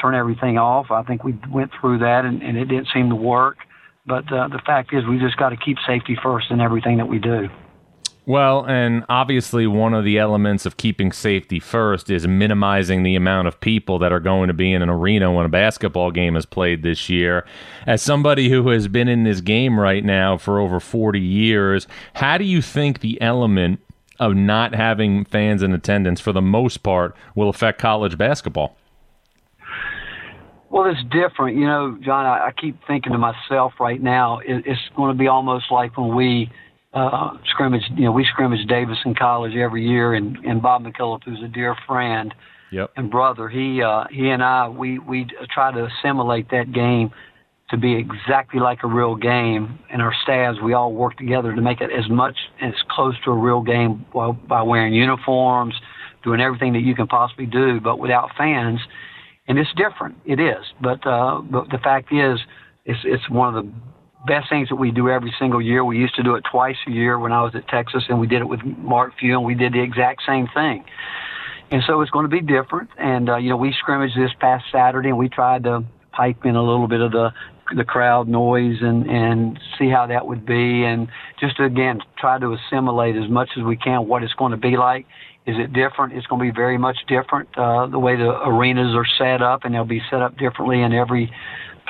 turn 0.01 0.15
everything 0.15 0.57
off. 0.57 0.91
I 0.91 1.03
think 1.03 1.23
we 1.23 1.39
went 1.49 1.71
through 1.79 1.99
that 1.99 2.25
and, 2.25 2.41
and 2.41 2.57
it 2.57 2.65
didn't 2.65 2.87
seem 2.93 3.09
to 3.09 3.15
work. 3.15 3.57
But 4.05 4.31
uh, 4.33 4.49
the 4.49 4.59
fact 4.65 4.93
is, 4.93 5.05
we 5.05 5.17
just 5.17 5.37
got 5.37 5.49
to 5.49 5.57
keep 5.57 5.77
safety 5.87 6.17
first 6.21 6.51
in 6.51 6.59
everything 6.59 6.97
that 6.97 7.07
we 7.07 7.19
do. 7.19 7.47
Well, 8.25 8.65
and 8.65 9.03
obviously, 9.09 9.67
one 9.67 9.93
of 9.93 10.05
the 10.05 10.17
elements 10.17 10.65
of 10.65 10.77
keeping 10.77 11.11
safety 11.11 11.59
first 11.59 12.09
is 12.09 12.25
minimizing 12.25 13.03
the 13.03 13.15
amount 13.15 13.49
of 13.49 13.59
people 13.59 13.99
that 13.99 14.13
are 14.13 14.21
going 14.21 14.47
to 14.47 14.53
be 14.53 14.71
in 14.71 14.81
an 14.81 14.89
arena 14.89 15.29
when 15.33 15.45
a 15.45 15.49
basketball 15.49 16.09
game 16.09 16.37
is 16.37 16.45
played 16.45 16.83
this 16.83 17.09
year. 17.09 17.45
As 17.85 18.01
somebody 18.01 18.49
who 18.49 18.69
has 18.69 18.87
been 18.87 19.09
in 19.09 19.23
this 19.23 19.41
game 19.41 19.77
right 19.77 20.05
now 20.05 20.37
for 20.37 20.61
over 20.61 20.79
40 20.79 21.19
years, 21.19 21.85
how 22.13 22.37
do 22.37 22.45
you 22.45 22.61
think 22.61 23.01
the 23.01 23.21
element 23.21 23.81
of 24.19 24.35
not 24.35 24.73
having 24.73 25.25
fans 25.25 25.61
in 25.61 25.73
attendance 25.73 26.21
for 26.21 26.31
the 26.31 26.41
most 26.41 26.77
part 26.77 27.13
will 27.35 27.49
affect 27.49 27.77
college 27.77 28.17
basketball? 28.17 28.77
Well, 30.69 30.85
it's 30.85 31.03
different. 31.11 31.57
You 31.57 31.67
know, 31.67 31.97
Jon, 32.01 32.25
I, 32.25 32.47
I 32.47 32.51
keep 32.51 32.79
thinking 32.87 33.11
to 33.11 33.17
myself 33.17 33.73
right 33.81 34.01
now, 34.01 34.39
it, 34.39 34.63
it's 34.65 34.79
going 34.95 35.11
to 35.11 35.19
be 35.19 35.27
almost 35.27 35.65
like 35.71 35.97
when 35.97 36.15
we 36.15 36.49
uh, 36.93 37.31
scrimmage. 37.49 37.83
You 37.95 38.05
know, 38.05 38.11
we 38.11 38.25
scrimmage 38.25 38.65
Davidson 38.67 39.15
College 39.15 39.55
every 39.55 39.87
year, 39.87 40.13
and 40.13 40.37
and 40.37 40.61
Bob 40.61 40.83
McKillop, 40.83 41.23
who's 41.23 41.41
a 41.43 41.47
dear 41.47 41.75
friend 41.87 42.33
yep. 42.71 42.91
and 42.95 43.09
brother, 43.09 43.47
he 43.47 43.81
uh, 43.81 44.05
he 44.11 44.29
and 44.29 44.43
I 44.43 44.69
we 44.69 44.99
we 44.99 45.27
try 45.53 45.71
to 45.71 45.87
assimilate 45.87 46.49
that 46.51 46.71
game 46.73 47.11
to 47.69 47.77
be 47.77 47.95
exactly 47.95 48.59
like 48.59 48.79
a 48.83 48.87
real 48.87 49.15
game. 49.15 49.79
And 49.91 50.01
our 50.01 50.13
staffs, 50.23 50.59
we 50.61 50.73
all 50.73 50.93
work 50.93 51.17
together 51.17 51.55
to 51.55 51.61
make 51.61 51.81
it 51.81 51.89
as 51.91 52.09
much 52.09 52.37
as 52.61 52.73
close 52.89 53.15
to 53.23 53.31
a 53.31 53.37
real 53.37 53.61
game 53.61 54.05
while, 54.11 54.33
by 54.33 54.61
wearing 54.61 54.93
uniforms, 54.93 55.73
doing 56.23 56.39
everything 56.41 56.73
that 56.73 56.81
you 56.81 56.93
can 56.93 57.07
possibly 57.07 57.45
do, 57.45 57.79
but 57.79 57.99
without 57.99 58.29
fans. 58.37 58.79
And 59.47 59.57
it's 59.57 59.71
different. 59.75 60.17
It 60.25 60.39
is, 60.39 60.63
but 60.81 61.05
uh, 61.05 61.41
but 61.41 61.69
the 61.69 61.79
fact 61.79 62.13
is, 62.13 62.39
it's 62.85 62.99
it's 63.03 63.29
one 63.29 63.55
of 63.55 63.65
the 63.65 63.71
best 64.25 64.49
things 64.49 64.69
that 64.69 64.75
we 64.75 64.91
do 64.91 65.09
every 65.09 65.33
single 65.39 65.61
year. 65.61 65.83
We 65.83 65.97
used 65.97 66.15
to 66.15 66.23
do 66.23 66.35
it 66.35 66.43
twice 66.49 66.77
a 66.87 66.91
year 66.91 67.19
when 67.19 67.31
I 67.31 67.41
was 67.41 67.55
at 67.55 67.67
Texas, 67.67 68.03
and 68.09 68.19
we 68.19 68.27
did 68.27 68.41
it 68.41 68.47
with 68.47 68.63
Mark 68.63 69.13
Few, 69.19 69.35
and 69.35 69.45
we 69.45 69.55
did 69.55 69.73
the 69.73 69.81
exact 69.81 70.21
same 70.25 70.47
thing. 70.53 70.83
And 71.71 71.81
so 71.87 72.01
it's 72.01 72.11
going 72.11 72.29
to 72.29 72.29
be 72.29 72.41
different. 72.41 72.89
And 72.97 73.29
uh, 73.29 73.37
you 73.37 73.49
know, 73.49 73.57
we 73.57 73.73
scrimmaged 73.79 74.17
this 74.17 74.31
past 74.39 74.65
Saturday, 74.71 75.09
and 75.09 75.17
we 75.17 75.29
tried 75.29 75.63
to 75.63 75.83
pipe 76.11 76.45
in 76.45 76.55
a 76.55 76.61
little 76.61 76.87
bit 76.87 77.01
of 77.01 77.11
the 77.11 77.31
the 77.75 77.83
crowd 77.83 78.27
noise 78.27 78.77
and 78.81 79.09
and 79.09 79.59
see 79.79 79.89
how 79.89 80.05
that 80.07 80.27
would 80.27 80.45
be, 80.45 80.83
and 80.83 81.07
just 81.39 81.57
to, 81.57 81.63
again 81.63 81.99
try 82.17 82.37
to 82.37 82.53
assimilate 82.53 83.15
as 83.15 83.29
much 83.29 83.49
as 83.57 83.63
we 83.63 83.75
can 83.75 84.07
what 84.07 84.23
it's 84.23 84.33
going 84.33 84.51
to 84.51 84.57
be 84.57 84.77
like. 84.77 85.05
Is 85.45 85.57
it 85.57 85.73
different? 85.73 86.13
It's 86.13 86.25
going 86.27 86.39
to 86.39 86.53
be 86.53 86.55
very 86.55 86.77
much 86.77 86.97
different. 87.07 87.49
Uh, 87.57 87.87
the 87.87 87.99
way 87.99 88.15
the 88.15 88.29
arenas 88.47 88.95
are 88.95 89.05
set 89.17 89.41
up, 89.41 89.65
and 89.65 89.75
they'll 89.75 89.83
be 89.83 90.01
set 90.09 90.21
up 90.21 90.37
differently 90.37 90.81
in 90.81 90.93
every 90.93 91.31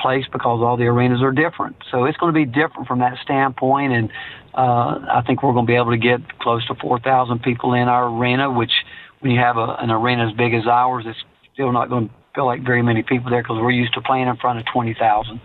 place 0.04 0.26
because 0.30 0.60
all 0.60 0.76
the 0.76 0.84
arenas 0.84 1.22
are 1.22 1.32
different. 1.32 1.76
So 1.90 2.04
it's 2.04 2.18
going 2.18 2.32
to 2.32 2.38
be 2.38 2.44
different 2.44 2.86
from 2.86 2.98
that 2.98 3.16
standpoint, 3.22 3.94
and 3.94 4.10
uh, 4.52 5.00
I 5.10 5.22
think 5.26 5.42
we're 5.42 5.54
going 5.54 5.64
to 5.64 5.70
be 5.70 5.76
able 5.76 5.92
to 5.92 5.96
get 5.96 6.38
close 6.40 6.64
to 6.66 6.74
4,000 6.74 7.42
people 7.42 7.72
in 7.72 7.88
our 7.88 8.08
arena, 8.08 8.50
which 8.50 8.72
when 9.20 9.32
you 9.32 9.40
have 9.40 9.56
a, 9.56 9.76
an 9.80 9.90
arena 9.90 10.28
as 10.28 10.36
big 10.36 10.52
as 10.52 10.66
ours, 10.66 11.04
it's 11.06 11.18
still 11.54 11.72
not 11.72 11.88
going 11.88 12.10
to 12.10 12.14
feel 12.34 12.44
like 12.44 12.62
very 12.62 12.82
many 12.82 13.02
people 13.02 13.30
there 13.30 13.42
because 13.42 13.56
we're 13.58 13.70
used 13.70 13.94
to 13.94 14.02
playing 14.02 14.28
in 14.28 14.36
front 14.36 14.58
of 14.58 14.66
20,000. 14.70 15.40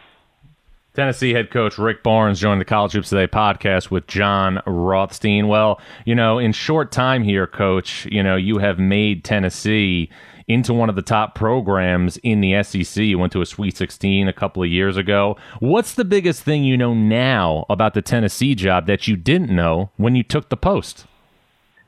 Tennessee 0.93 1.31
head 1.31 1.51
coach 1.51 1.77
Rick 1.77 2.03
Barnes 2.03 2.41
joined 2.41 2.59
the 2.59 2.65
College 2.65 2.91
Hoops 2.91 3.09
Today 3.09 3.27
podcast 3.27 3.89
with 3.89 4.07
Jon 4.07 4.59
Rothstein. 4.65 5.47
Well, 5.47 5.79
you 6.03 6.15
know, 6.15 6.39
in 6.39 6.51
short 6.51 6.91
time 6.91 7.23
here, 7.23 7.47
coach, 7.47 8.05
you 8.11 8.21
know, 8.21 8.35
you 8.35 8.57
have 8.57 8.77
made 8.79 9.23
Tennessee 9.23 10.09
into 10.49 10.73
one 10.73 10.89
of 10.89 10.95
the 10.95 11.01
top 11.01 11.35
programs 11.35 12.17
in 12.17 12.41
the 12.41 12.61
SEC. 12.63 13.03
You 13.03 13.19
went 13.19 13.31
to 13.33 13.41
a 13.41 13.45
Sweet 13.45 13.77
16 13.77 14.27
a 14.27 14.33
couple 14.33 14.63
of 14.63 14.69
years 14.69 14.97
ago. 14.97 15.37
What's 15.59 15.93
the 15.93 16.03
biggest 16.03 16.43
thing 16.43 16.63
you 16.63 16.75
know 16.75 16.93
now 16.93 17.67
about 17.69 17.93
the 17.93 18.01
Tennessee 18.01 18.55
job 18.55 18.87
that 18.87 19.07
you 19.07 19.15
didn't 19.15 19.55
know 19.55 19.91
when 19.95 20.15
you 20.15 20.23
took 20.23 20.49
the 20.49 20.57
post? 20.57 21.05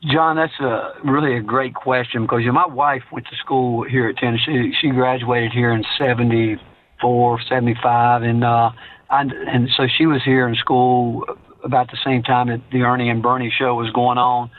Jon, 0.04 0.36
that's 0.36 0.58
a 0.60 0.94
really 1.04 1.36
a 1.36 1.42
great 1.42 1.74
question 1.74 2.22
because 2.22 2.40
you 2.40 2.46
know, 2.46 2.52
my 2.52 2.66
wife 2.66 3.02
went 3.12 3.26
to 3.26 3.36
school 3.36 3.84
here 3.84 4.08
at 4.08 4.16
Tennessee. 4.16 4.72
She 4.80 4.90
graduated 4.90 5.52
here 5.52 5.72
in 5.72 5.84
'74, 5.96 7.40
'75, 7.48 8.22
and 8.22 8.42
uh, 8.42 8.70
I, 9.10 9.20
and 9.20 9.68
so 9.76 9.86
she 9.86 10.06
was 10.06 10.20
here 10.24 10.48
in 10.48 10.56
school 10.56 11.24
about 11.62 11.90
the 11.92 11.98
same 12.04 12.24
time 12.24 12.48
that 12.48 12.60
the 12.72 12.82
Ernie 12.82 13.10
and 13.10 13.22
Bernie 13.22 13.52
show 13.56 13.74
was 13.74 13.90
going 13.92 14.18
on. 14.18 14.50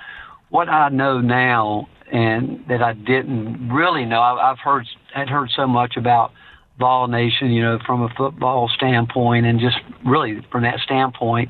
What 0.50 0.70
I 0.70 0.88
know 0.90 1.20
now 1.20 1.90
and 2.12 2.64
that 2.70 2.82
I 2.82 2.94
didn't 2.94 3.70
really 3.70 4.06
know. 4.06 4.20
I, 4.20 4.52
I've 4.52 4.60
heard 4.60 4.88
had 5.14 5.30
heard 5.30 5.50
so 5.56 5.68
much 5.68 5.98
about 5.98 6.32
Vol 6.80 7.08
Nation, 7.08 7.52
you 7.52 7.62
know, 7.62 7.80
from 7.86 8.02
a 8.02 8.10
football 8.18 8.70
standpoint, 8.76 9.46
and 9.46 9.60
just 9.60 9.78
really 10.06 10.46
from 10.52 10.64
that 10.64 10.80
standpoint. 10.80 11.50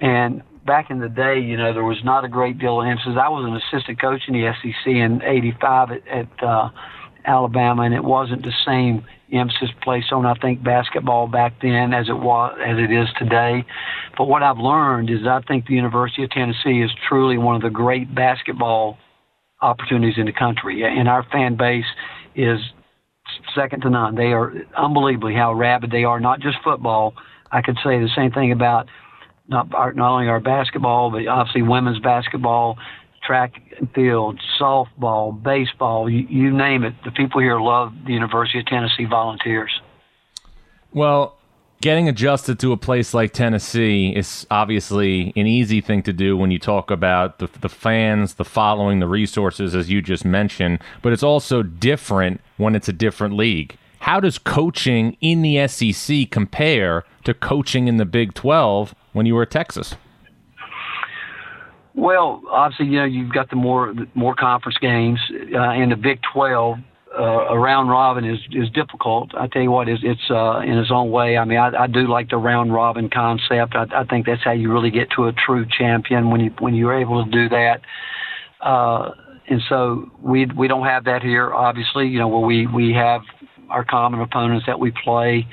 And 0.00 0.42
back 0.66 0.90
in 0.90 1.00
the 1.00 1.08
day, 1.08 1.40
you 1.40 1.56
know, 1.56 1.72
there 1.72 1.84
was 1.84 2.02
not 2.04 2.24
a 2.24 2.28
great 2.28 2.58
deal 2.58 2.80
of 2.80 2.86
emphasis. 2.86 3.14
I 3.20 3.28
was 3.28 3.44
an 3.44 3.56
assistant 3.56 4.00
coach 4.00 4.22
in 4.28 4.34
the 4.34 4.52
SEC 4.62 4.86
in 4.86 5.22
'85 5.22 5.90
at, 5.90 6.08
at 6.08 6.42
uh, 6.42 6.70
Alabama, 7.24 7.82
and 7.82 7.94
it 7.94 8.04
wasn't 8.04 8.42
the 8.42 8.52
same 8.64 9.04
emphasis 9.32 9.70
placed 9.82 10.12
on 10.12 10.26
I 10.26 10.34
think 10.34 10.62
basketball 10.62 11.26
back 11.26 11.54
then 11.60 11.92
as 11.92 12.08
it 12.08 12.16
was 12.16 12.56
as 12.64 12.78
it 12.78 12.92
is 12.92 13.08
today. 13.18 13.64
But 14.16 14.26
what 14.26 14.42
I've 14.42 14.58
learned 14.58 15.10
is 15.10 15.26
I 15.26 15.40
think 15.48 15.66
the 15.66 15.74
University 15.74 16.24
of 16.24 16.30
Tennessee 16.30 16.82
is 16.82 16.90
truly 17.08 17.38
one 17.38 17.56
of 17.56 17.62
the 17.62 17.70
great 17.70 18.14
basketball 18.14 18.98
opportunities 19.62 20.18
in 20.18 20.26
the 20.26 20.32
country, 20.32 20.82
and 20.82 21.08
our 21.08 21.24
fan 21.24 21.56
base 21.56 21.84
is 22.34 22.58
second 23.54 23.82
to 23.82 23.90
none. 23.90 24.14
They 24.14 24.32
are 24.32 24.52
unbelievably 24.76 25.34
how 25.34 25.54
rabid 25.54 25.90
they 25.90 26.04
are. 26.04 26.20
Not 26.20 26.40
just 26.40 26.58
football. 26.62 27.14
I 27.50 27.62
could 27.62 27.76
say 27.84 27.98
the 27.98 28.10
same 28.14 28.32
thing 28.32 28.52
about 28.52 28.88
not 29.48 29.72
our, 29.74 29.92
not 29.92 30.12
only 30.12 30.28
our 30.28 30.40
basketball, 30.40 31.10
but 31.10 31.26
obviously 31.26 31.62
women's 31.62 32.00
basketball, 32.00 32.76
track 33.26 33.52
and 33.78 33.90
field, 33.92 34.40
softball, 34.60 35.40
baseball, 35.42 36.08
you, 36.08 36.26
you 36.28 36.50
name 36.56 36.84
it. 36.84 36.94
The 37.04 37.10
people 37.10 37.40
here 37.40 37.60
love 37.60 37.92
the 38.06 38.12
University 38.12 38.58
of 38.58 38.66
Tennessee 38.66 39.06
Volunteers. 39.08 39.70
Well, 40.92 41.38
getting 41.80 42.08
adjusted 42.08 42.58
to 42.60 42.72
a 42.72 42.76
place 42.76 43.14
like 43.14 43.32
Tennessee 43.32 44.12
is 44.14 44.46
obviously 44.50 45.32
an 45.36 45.46
easy 45.46 45.80
thing 45.80 46.02
to 46.04 46.12
do 46.12 46.36
when 46.36 46.50
you 46.50 46.58
talk 46.58 46.90
about 46.90 47.38
the, 47.38 47.48
the 47.60 47.68
fans, 47.68 48.34
the 48.34 48.44
following, 48.44 49.00
the 49.00 49.08
resources, 49.08 49.74
as 49.74 49.90
you 49.90 50.00
just 50.00 50.24
mentioned, 50.24 50.80
but 51.02 51.12
it's 51.12 51.22
also 51.22 51.62
different 51.62 52.40
when 52.56 52.74
it's 52.74 52.88
a 52.88 52.92
different 52.92 53.36
league. 53.36 53.76
How 54.00 54.20
does 54.20 54.38
coaching 54.38 55.16
in 55.20 55.42
the 55.42 55.66
SEC 55.66 56.30
compare 56.30 57.04
to 57.24 57.32
coaching 57.32 57.88
in 57.88 57.96
the 57.96 58.04
Big 58.04 58.34
12 58.34 58.94
when 59.12 59.26
you 59.26 59.34
were 59.34 59.42
at 59.42 59.50
Texas? 59.50 59.96
Well, 61.94 62.42
obviously, 62.50 62.86
you 62.86 62.98
know 62.98 63.04
you've 63.04 63.32
got 63.32 63.50
the 63.50 63.56
more 63.56 63.94
more 64.14 64.34
conference 64.34 64.78
games 64.78 65.20
uh, 65.54 65.70
in 65.70 65.90
the 65.90 65.96
Big 65.96 66.20
12. 66.32 66.78
Uh, 67.16 67.46
a 67.50 67.58
round 67.58 67.88
robin 67.90 68.24
is 68.24 68.38
is 68.50 68.68
difficult. 68.70 69.30
I 69.38 69.46
tell 69.46 69.62
you 69.62 69.70
what, 69.70 69.88
it's, 69.88 70.02
it's 70.04 70.30
uh, 70.30 70.60
in 70.60 70.76
its 70.78 70.90
own 70.90 71.10
way. 71.10 71.38
I 71.38 71.44
mean, 71.44 71.58
I, 71.58 71.84
I 71.84 71.86
do 71.86 72.08
like 72.08 72.30
the 72.30 72.38
round 72.38 72.72
robin 72.72 73.08
concept. 73.08 73.76
I, 73.76 73.86
I 73.94 74.04
think 74.04 74.26
that's 74.26 74.42
how 74.42 74.50
you 74.50 74.72
really 74.72 74.90
get 74.90 75.08
to 75.16 75.26
a 75.26 75.32
true 75.32 75.64
champion 75.78 76.30
when 76.30 76.40
you 76.40 76.50
when 76.58 76.74
you're 76.74 76.98
able 76.98 77.24
to 77.24 77.30
do 77.30 77.48
that. 77.50 77.82
Uh, 78.60 79.10
and 79.48 79.62
so 79.68 80.10
we 80.20 80.46
we 80.56 80.66
don't 80.66 80.86
have 80.86 81.04
that 81.04 81.22
here. 81.22 81.52
Obviously, 81.52 82.08
you 82.08 82.18
know, 82.18 82.28
where 82.28 82.44
we 82.44 82.66
we 82.66 82.92
have 82.92 83.20
our 83.70 83.84
common 83.84 84.20
opponents 84.20 84.66
that 84.66 84.80
we 84.80 84.92
play, 85.04 85.46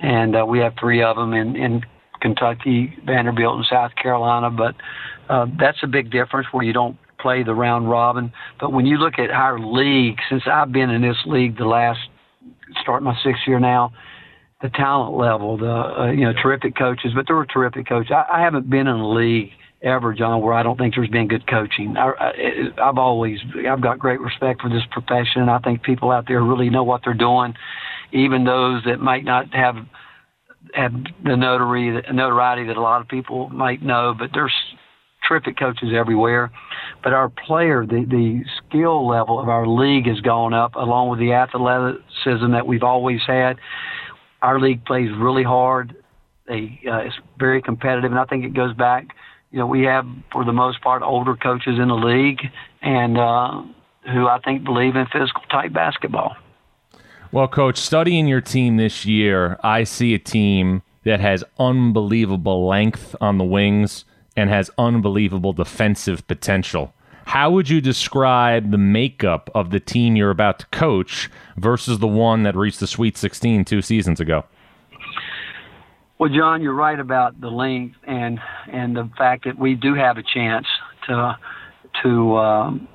and 0.00 0.36
uh, 0.36 0.44
we 0.46 0.58
have 0.60 0.74
three 0.78 1.02
of 1.02 1.16
them 1.16 1.32
in 1.32 1.56
in 1.56 1.82
Kentucky, 2.20 2.96
Vanderbilt, 3.04 3.56
and 3.56 3.66
South 3.70 3.92
Carolina. 4.00 4.50
But 4.50 4.74
uh, 5.28 5.46
that's 5.58 5.78
a 5.82 5.86
big 5.86 6.10
difference 6.10 6.46
where 6.52 6.64
you 6.64 6.72
don't 6.72 6.96
play 7.24 7.42
the 7.42 7.54
round 7.54 7.88
robin. 7.88 8.30
But 8.60 8.70
when 8.74 8.84
you 8.84 8.98
look 8.98 9.14
at 9.18 9.30
our 9.30 9.58
league, 9.58 10.18
since 10.28 10.42
I've 10.46 10.70
been 10.70 10.90
in 10.90 11.00
this 11.00 11.16
league 11.24 11.56
the 11.56 11.64
last 11.64 12.00
start 12.82 13.02
my 13.02 13.16
sixth 13.24 13.40
year 13.46 13.58
now, 13.58 13.92
the 14.60 14.68
talent 14.68 15.16
level, 15.16 15.56
the 15.56 15.72
uh, 15.72 16.10
you 16.10 16.26
know 16.26 16.34
terrific 16.42 16.76
coaches, 16.76 17.12
but 17.14 17.26
there 17.26 17.36
were 17.36 17.46
terrific 17.46 17.88
coaches. 17.88 18.12
I, 18.14 18.38
I 18.38 18.40
haven't 18.42 18.68
been 18.68 18.86
in 18.86 18.96
a 18.96 19.08
league 19.08 19.52
ever, 19.82 20.12
Jon, 20.12 20.42
where 20.42 20.52
I 20.52 20.62
don't 20.62 20.78
think 20.78 20.94
there's 20.94 21.08
been 21.08 21.28
good 21.28 21.46
coaching. 21.48 21.96
I, 21.96 22.12
I, 22.18 22.88
I've 22.88 22.98
always 22.98 23.38
I've 23.66 23.80
got 23.80 23.98
great 23.98 24.20
respect 24.20 24.60
for 24.60 24.68
this 24.68 24.82
profession. 24.90 25.48
I 25.48 25.60
think 25.60 25.82
people 25.82 26.10
out 26.10 26.26
there 26.28 26.42
really 26.42 26.68
know 26.68 26.84
what 26.84 27.00
they're 27.04 27.14
doing, 27.14 27.54
even 28.12 28.44
those 28.44 28.84
that 28.84 29.00
might 29.00 29.24
not 29.24 29.52
have 29.54 29.76
have 30.74 30.92
the 31.24 31.36
notoriety 31.36 32.06
notoriety 32.12 32.66
that 32.66 32.76
a 32.76 32.82
lot 32.82 33.00
of 33.00 33.08
people 33.08 33.48
might 33.48 33.82
know, 33.82 34.14
but 34.18 34.28
there's 34.34 34.54
terrific 35.26 35.58
coaches 35.58 35.90
everywhere. 35.94 36.50
But 37.02 37.12
our 37.12 37.28
player, 37.28 37.84
the, 37.86 38.04
the 38.08 38.44
skill 38.58 39.06
level 39.06 39.38
of 39.40 39.48
our 39.48 39.66
league 39.66 40.06
has 40.06 40.20
gone 40.20 40.54
up 40.54 40.74
along 40.74 41.10
with 41.10 41.18
the 41.18 41.32
athleticism 41.32 42.52
that 42.52 42.66
we've 42.66 42.82
always 42.82 43.20
had. 43.26 43.58
Our 44.42 44.60
league 44.60 44.84
plays 44.84 45.10
really 45.16 45.42
hard. 45.42 45.96
They, 46.46 46.80
uh, 46.86 46.98
it's 46.98 47.16
very 47.38 47.62
competitive, 47.62 48.10
and 48.10 48.20
I 48.20 48.24
think 48.24 48.44
it 48.44 48.54
goes 48.54 48.74
back. 48.74 49.08
You 49.50 49.58
know, 49.60 49.66
we 49.66 49.82
have 49.82 50.06
for 50.32 50.44
the 50.44 50.52
most 50.52 50.82
part 50.82 51.02
older 51.02 51.36
coaches 51.36 51.78
in 51.78 51.88
the 51.88 51.94
league, 51.94 52.40
and 52.82 53.16
uh, 53.16 53.62
who 54.12 54.26
I 54.26 54.40
think 54.44 54.64
believe 54.64 54.96
in 54.96 55.06
physical 55.06 55.42
type 55.50 55.72
basketball. 55.72 56.36
Well, 57.32 57.48
coach, 57.48 57.78
studying 57.78 58.26
your 58.26 58.40
team 58.40 58.76
this 58.76 59.04
year, 59.06 59.58
I 59.62 59.84
see 59.84 60.14
a 60.14 60.18
team 60.18 60.82
that 61.04 61.20
has 61.20 61.42
unbelievable 61.58 62.66
length 62.66 63.16
on 63.20 63.38
the 63.38 63.44
wings 63.44 64.04
and 64.36 64.50
has 64.50 64.70
unbelievable 64.78 65.52
defensive 65.52 66.26
potential. 66.26 66.92
How 67.26 67.50
would 67.50 67.68
you 67.68 67.80
describe 67.80 68.70
the 68.70 68.78
makeup 68.78 69.50
of 69.54 69.70
the 69.70 69.80
team 69.80 70.14
you're 70.14 70.30
about 70.30 70.58
to 70.60 70.66
coach 70.66 71.30
versus 71.56 71.98
the 71.98 72.06
one 72.06 72.42
that 72.42 72.54
reached 72.54 72.80
the 72.80 72.86
Sweet 72.86 73.16
16 73.16 73.64
two 73.64 73.80
seasons 73.80 74.20
ago? 74.20 74.44
Well, 76.18 76.30
Jon, 76.30 76.62
you're 76.62 76.74
right 76.74 76.98
about 76.98 77.40
the 77.40 77.50
length 77.50 77.96
and 78.06 78.38
and 78.70 78.96
the 78.96 79.10
fact 79.18 79.44
that 79.44 79.58
we 79.58 79.74
do 79.74 79.94
have 79.94 80.16
a 80.16 80.22
chance 80.22 80.66
to 81.06 81.36
to 82.02 82.36
um, 82.36 82.88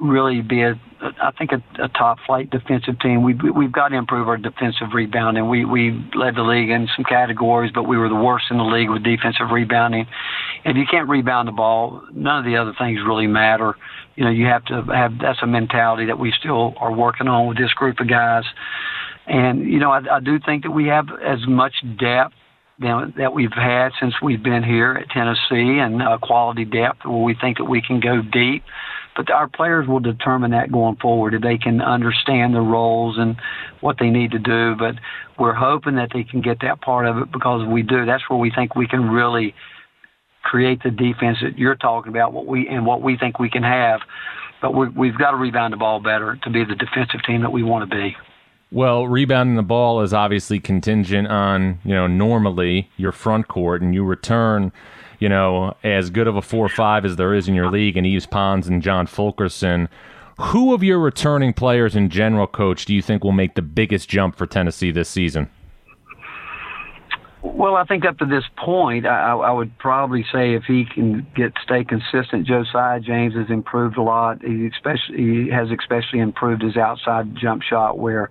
really 0.00 0.40
be 0.40 0.62
a, 0.62 0.80
I 1.00 1.30
think 1.38 1.52
a, 1.52 1.62
a 1.82 1.88
top 1.88 2.18
flight 2.26 2.50
defensive 2.50 2.98
team. 3.00 3.22
We 3.22 3.34
we've 3.34 3.72
got 3.72 3.88
to 3.88 3.96
improve 3.96 4.28
our 4.28 4.36
defensive 4.36 4.88
rebounding. 4.94 5.48
We 5.48 5.64
we 5.64 5.92
led 6.14 6.36
the 6.36 6.42
league 6.42 6.70
in 6.70 6.88
some 6.96 7.04
categories, 7.04 7.70
but 7.74 7.84
we 7.84 7.96
were 7.96 8.08
the 8.08 8.14
worst 8.14 8.46
in 8.50 8.58
the 8.58 8.64
league 8.64 8.90
with 8.90 9.02
defensive 9.02 9.50
rebounding. 9.52 10.06
If 10.64 10.76
you 10.76 10.84
can't 10.90 11.08
rebound 11.08 11.48
the 11.48 11.52
ball, 11.52 12.02
none 12.12 12.38
of 12.38 12.44
the 12.44 12.56
other 12.56 12.74
things 12.78 13.00
really 13.06 13.26
matter. 13.26 13.76
You 14.16 14.24
know, 14.24 14.30
you 14.30 14.46
have 14.46 14.64
to 14.66 14.82
have 14.92 15.18
that's 15.20 15.38
a 15.42 15.46
mentality 15.46 16.06
that 16.06 16.18
we 16.18 16.32
still 16.38 16.74
are 16.78 16.92
working 16.92 17.28
on 17.28 17.46
with 17.46 17.58
this 17.58 17.72
group 17.72 18.00
of 18.00 18.08
guys. 18.08 18.44
And 19.26 19.70
you 19.70 19.78
know, 19.78 19.90
I, 19.90 20.16
I 20.16 20.20
do 20.20 20.38
think 20.38 20.64
that 20.64 20.70
we 20.70 20.86
have 20.86 21.06
as 21.24 21.46
much 21.46 21.74
depth 21.98 22.34
that 22.80 23.32
we've 23.34 23.52
had 23.52 23.90
since 24.00 24.14
we've 24.22 24.42
been 24.42 24.62
here 24.62 24.94
at 24.94 25.10
Tennessee, 25.10 25.78
and 25.78 26.02
uh, 26.02 26.16
quality 26.22 26.64
depth 26.64 27.04
where 27.04 27.22
we 27.22 27.34
think 27.34 27.58
that 27.58 27.64
we 27.64 27.82
can 27.82 28.00
go 28.00 28.22
deep 28.22 28.64
but 29.16 29.30
our 29.30 29.48
players 29.48 29.86
will 29.86 30.00
determine 30.00 30.52
that 30.52 30.70
going 30.72 30.96
forward 30.96 31.34
if 31.34 31.42
they 31.42 31.58
can 31.58 31.80
understand 31.80 32.54
the 32.54 32.60
roles 32.60 33.18
and 33.18 33.36
what 33.80 33.96
they 33.98 34.10
need 34.10 34.30
to 34.32 34.38
do. 34.38 34.74
But 34.76 34.96
we're 35.38 35.54
hoping 35.54 35.96
that 35.96 36.10
they 36.12 36.24
can 36.24 36.40
get 36.40 36.60
that 36.62 36.80
part 36.80 37.06
of 37.06 37.18
it 37.18 37.32
because 37.32 37.66
we 37.66 37.82
do, 37.82 38.06
that's 38.06 38.28
where 38.28 38.38
we 38.38 38.50
think 38.50 38.74
we 38.74 38.86
can 38.86 39.10
really 39.10 39.54
create 40.42 40.82
the 40.82 40.90
defense 40.90 41.38
that 41.42 41.58
you're 41.58 41.76
talking 41.76 42.10
about. 42.10 42.32
What 42.32 42.46
we 42.46 42.68
and 42.68 42.86
what 42.86 43.02
we 43.02 43.16
think 43.16 43.38
we 43.38 43.50
can 43.50 43.62
have. 43.62 44.00
But 44.62 44.74
we 44.74 44.88
we've 44.88 45.18
got 45.18 45.30
to 45.32 45.36
rebound 45.36 45.72
the 45.72 45.78
ball 45.78 46.00
better 46.00 46.38
to 46.42 46.50
be 46.50 46.64
the 46.64 46.74
defensive 46.74 47.22
team 47.26 47.42
that 47.42 47.52
we 47.52 47.62
want 47.62 47.88
to 47.88 47.96
be. 47.96 48.16
Well, 48.72 49.08
rebounding 49.08 49.56
the 49.56 49.62
ball 49.62 50.00
is 50.00 50.12
obviously 50.12 50.60
contingent 50.60 51.26
on, 51.26 51.80
you 51.84 51.92
know, 51.92 52.06
normally 52.06 52.88
your 52.96 53.10
front 53.10 53.48
court 53.48 53.82
and 53.82 53.94
you 53.94 54.04
return 54.04 54.70
you 55.20 55.28
know, 55.28 55.76
as 55.84 56.10
good 56.10 56.26
of 56.26 56.34
a 56.34 56.42
four 56.42 56.66
or 56.66 56.70
five 56.70 57.04
as 57.04 57.16
there 57.16 57.34
is 57.34 57.46
in 57.46 57.54
your 57.54 57.70
league, 57.70 57.96
and 57.96 58.06
Yves 58.06 58.26
Pons 58.26 58.66
and 58.66 58.82
John 58.82 59.06
Fulkerson. 59.06 59.88
Who 60.38 60.72
of 60.72 60.82
your 60.82 60.98
returning 60.98 61.52
players 61.52 61.94
in 61.94 62.08
general, 62.08 62.46
coach, 62.46 62.86
do 62.86 62.94
you 62.94 63.02
think 63.02 63.22
will 63.22 63.30
make 63.30 63.54
the 63.54 63.62
biggest 63.62 64.08
jump 64.08 64.36
for 64.36 64.46
Tennessee 64.46 64.90
this 64.90 65.08
season? 65.08 65.50
Well, 67.42 67.74
I 67.74 67.84
think 67.84 68.04
up 68.04 68.18
to 68.18 68.26
this 68.26 68.44
point, 68.56 69.06
I, 69.06 69.32
I 69.32 69.50
would 69.50 69.76
probably 69.78 70.24
say 70.30 70.54
if 70.54 70.64
he 70.64 70.84
can 70.84 71.26
get 71.34 71.52
stay 71.62 71.84
consistent, 71.84 72.46
Josiah 72.46 73.00
James 73.00 73.34
has 73.34 73.48
improved 73.48 73.96
a 73.96 74.02
lot. 74.02 74.42
He 74.42 74.66
especially 74.66 75.16
he 75.16 75.48
has 75.48 75.68
especially 75.70 76.18
improved 76.20 76.62
his 76.62 76.76
outside 76.76 77.34
jump 77.36 77.62
shot, 77.62 77.98
where 77.98 78.30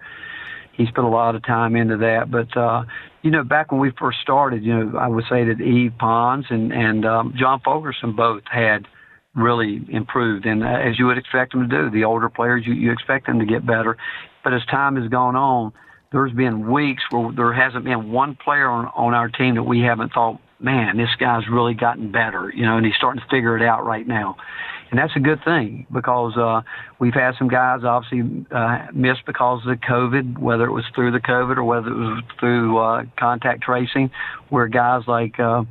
he's 0.79 0.89
put 0.91 1.03
a 1.03 1.07
lot 1.07 1.36
of 1.36 1.43
time 1.43 1.75
into 1.75 1.98
that. 1.98 2.31
But 2.31 2.55
uh, 2.57 2.83
you 3.21 3.29
know, 3.29 3.43
back 3.43 3.71
when 3.71 3.81
we 3.81 3.91
first 4.00 4.19
started, 4.21 4.63
you 4.63 4.74
know, 4.74 4.98
I 4.98 5.07
would 5.07 5.25
say 5.29 5.43
that 5.43 5.59
Yves 5.59 5.93
Pons 6.00 6.45
and 6.50 6.71
and 6.74 7.05
um, 7.05 7.36
John 7.38 7.59
Fulkerson 7.63 8.15
both 8.15 8.43
had 8.50 8.88
really 9.36 9.81
improved, 9.89 10.45
and 10.45 10.63
uh, 10.63 10.67
as 10.67 10.98
you 10.98 11.05
would 11.05 11.17
expect 11.17 11.51
them 11.51 11.69
to 11.69 11.83
do, 11.83 11.89
the 11.91 12.05
older 12.05 12.29
players 12.29 12.63
you, 12.65 12.74
you 12.74 12.91
expect 12.91 13.27
them 13.27 13.39
to 13.39 13.45
get 13.45 13.65
better. 13.65 13.98
But 14.43 14.53
as 14.53 14.65
time 14.65 14.95
has 14.95 15.07
gone 15.09 15.36
on, 15.36 15.74
there's 16.12 16.31
been 16.31 16.71
weeks 16.71 17.03
where 17.12 17.31
there 17.33 17.53
hasn't 17.53 17.83
been 17.83 18.12
one 18.12 18.36
player 18.43 18.67
on 18.67 18.86
on 18.95 19.13
our 19.13 19.29
team 19.29 19.55
that 19.55 19.63
we 19.63 19.81
haven't 19.81 20.13
thought, 20.13 20.39
man, 20.59 20.98
this 20.98 21.13
guy's 21.19 21.48
really 21.51 21.74
gotten 21.74 22.12
better, 22.12 22.51
you 22.55 22.65
know, 22.65 22.77
and 22.77 22.86
he's 22.86 22.95
starting 22.95 23.21
to 23.21 23.27
figure 23.29 23.57
it 23.57 23.63
out 23.63 23.86
right 23.86 24.07
now 24.07 24.38
and 24.89 25.00
that's 25.00 25.15
a 25.15 25.19
good 25.19 25.43
thing 25.43 25.86
because 25.93 26.36
uh, 26.36 26.62
we've 27.00 27.13
had 27.13 27.36
some 27.38 27.48
guys 27.48 27.84
obviously 27.84 28.46
uh, 28.51 28.88
because 29.25 29.62
of 29.65 29.69
the 29.69 29.86
COVID, 29.86 30.38
whether 30.39 30.65
it 30.65 30.72
was 30.72 30.86
through 30.96 31.12
the 31.12 31.19
COVID 31.19 31.58
or 31.58 31.63
whether 31.63 31.88
it 31.88 31.96
was 31.96 32.24
through 32.39 32.77
uh, 32.77 33.03
contact 33.17 33.62
tracing, 33.62 34.10
where 34.50 34.67
guys 34.67 35.03
like 35.08 35.39
uh, 35.39 35.63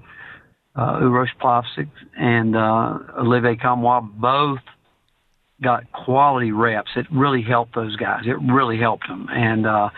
uh, 0.77 1.01
Plavsic 1.43 1.89
and 2.17 2.55
uh, 2.55 2.99
Olivier 3.19 3.57
Nkamhoua 3.57 4.09
both 4.21 4.61
got 5.63 5.91
quality 5.93 6.53
reps. 6.53 6.91
It 6.97 7.07
really 7.11 7.43
helped 7.43 7.75
those 7.75 7.97
guys. 7.97 8.23
It 8.27 8.37
really 8.53 8.79
helped 8.79 9.09
them, 9.09 9.29
and 9.31 9.67
uh, 9.67 9.91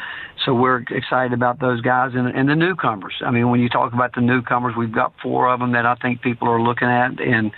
so 0.45 0.55
we're 0.55 0.83
excited 0.91 1.33
about 1.33 1.61
those 1.61 1.81
guys 1.83 2.13
and, 2.15 2.29
and 2.29 2.49
the 2.49 2.55
newcomers. 2.55 3.15
I 3.25 3.31
mean, 3.31 3.51
when 3.51 3.61
you 3.61 3.69
talk 3.69 3.93
about 3.93 4.15
the 4.15 4.23
newcomers, 4.23 4.75
we've 4.77 4.93
got 4.93 5.13
four 5.23 5.53
of 5.53 5.61
them 5.61 5.73
that 5.73 5.85
I 5.85 5.97
think 5.97 6.23
people 6.23 6.49
are 6.49 6.61
looking 6.61 6.89
at, 6.89 7.21
and 7.21 7.53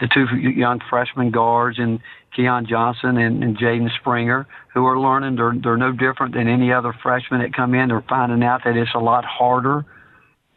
the 0.00 0.08
two 0.12 0.26
young 0.36 0.80
freshman 0.88 1.30
guards 1.30 1.78
and 1.78 2.00
Keon 2.36 2.66
Johnson 2.68 3.16
and, 3.16 3.42
and 3.42 3.58
Jaden 3.58 3.88
Springer, 3.98 4.46
who 4.72 4.86
are 4.86 4.98
learning. 4.98 5.36
They're 5.36 5.54
they're 5.60 5.76
no 5.76 5.92
different 5.92 6.34
than 6.34 6.48
any 6.48 6.72
other 6.72 6.94
freshmen 7.02 7.40
that 7.40 7.54
come 7.54 7.74
in. 7.74 7.88
They're 7.88 8.04
finding 8.08 8.42
out 8.44 8.62
that 8.64 8.76
it's 8.76 8.94
a 8.94 9.00
lot 9.00 9.24
harder 9.24 9.84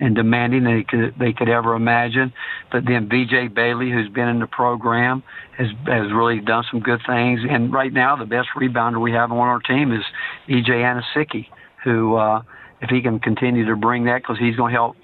and 0.03 0.15
demanding 0.15 0.65
they 0.65 0.83
could 0.83 1.15
they 1.17 1.31
could 1.31 1.48
ever 1.48 1.75
imagine. 1.75 2.33
But 2.72 2.83
then 2.86 3.07
BJ 3.07 3.53
Bailey, 3.53 3.89
who's 3.89 4.10
been 4.10 4.27
in 4.27 4.39
the 4.39 4.48
program, 4.48 5.24
has 5.57 5.67
has 5.88 6.12
really 6.12 6.41
done 6.41 6.65
some 6.69 6.81
good 6.81 7.00
things. 7.07 7.39
And 7.50 7.72
right 7.72 7.93
now, 7.93 8.17
the 8.17 8.25
best 8.25 8.50
rebounder 8.57 9.01
we 9.01 9.13
have 9.13 9.31
on 9.31 9.38
our 9.38 9.60
team 9.60 9.93
is 9.93 10.03
EJ 10.50 10.69
Anosike, 10.69 11.48
who, 11.86 12.15
uh, 12.15 12.41
if 12.81 12.89
he 12.89 13.01
can 13.01 13.19
continue 13.19 13.65
to 13.65 13.77
bring 13.77 14.03
that, 14.05 14.22
because 14.24 14.38
he's 14.38 14.57
going 14.57 14.74
to 14.74 14.77
help 14.77 14.98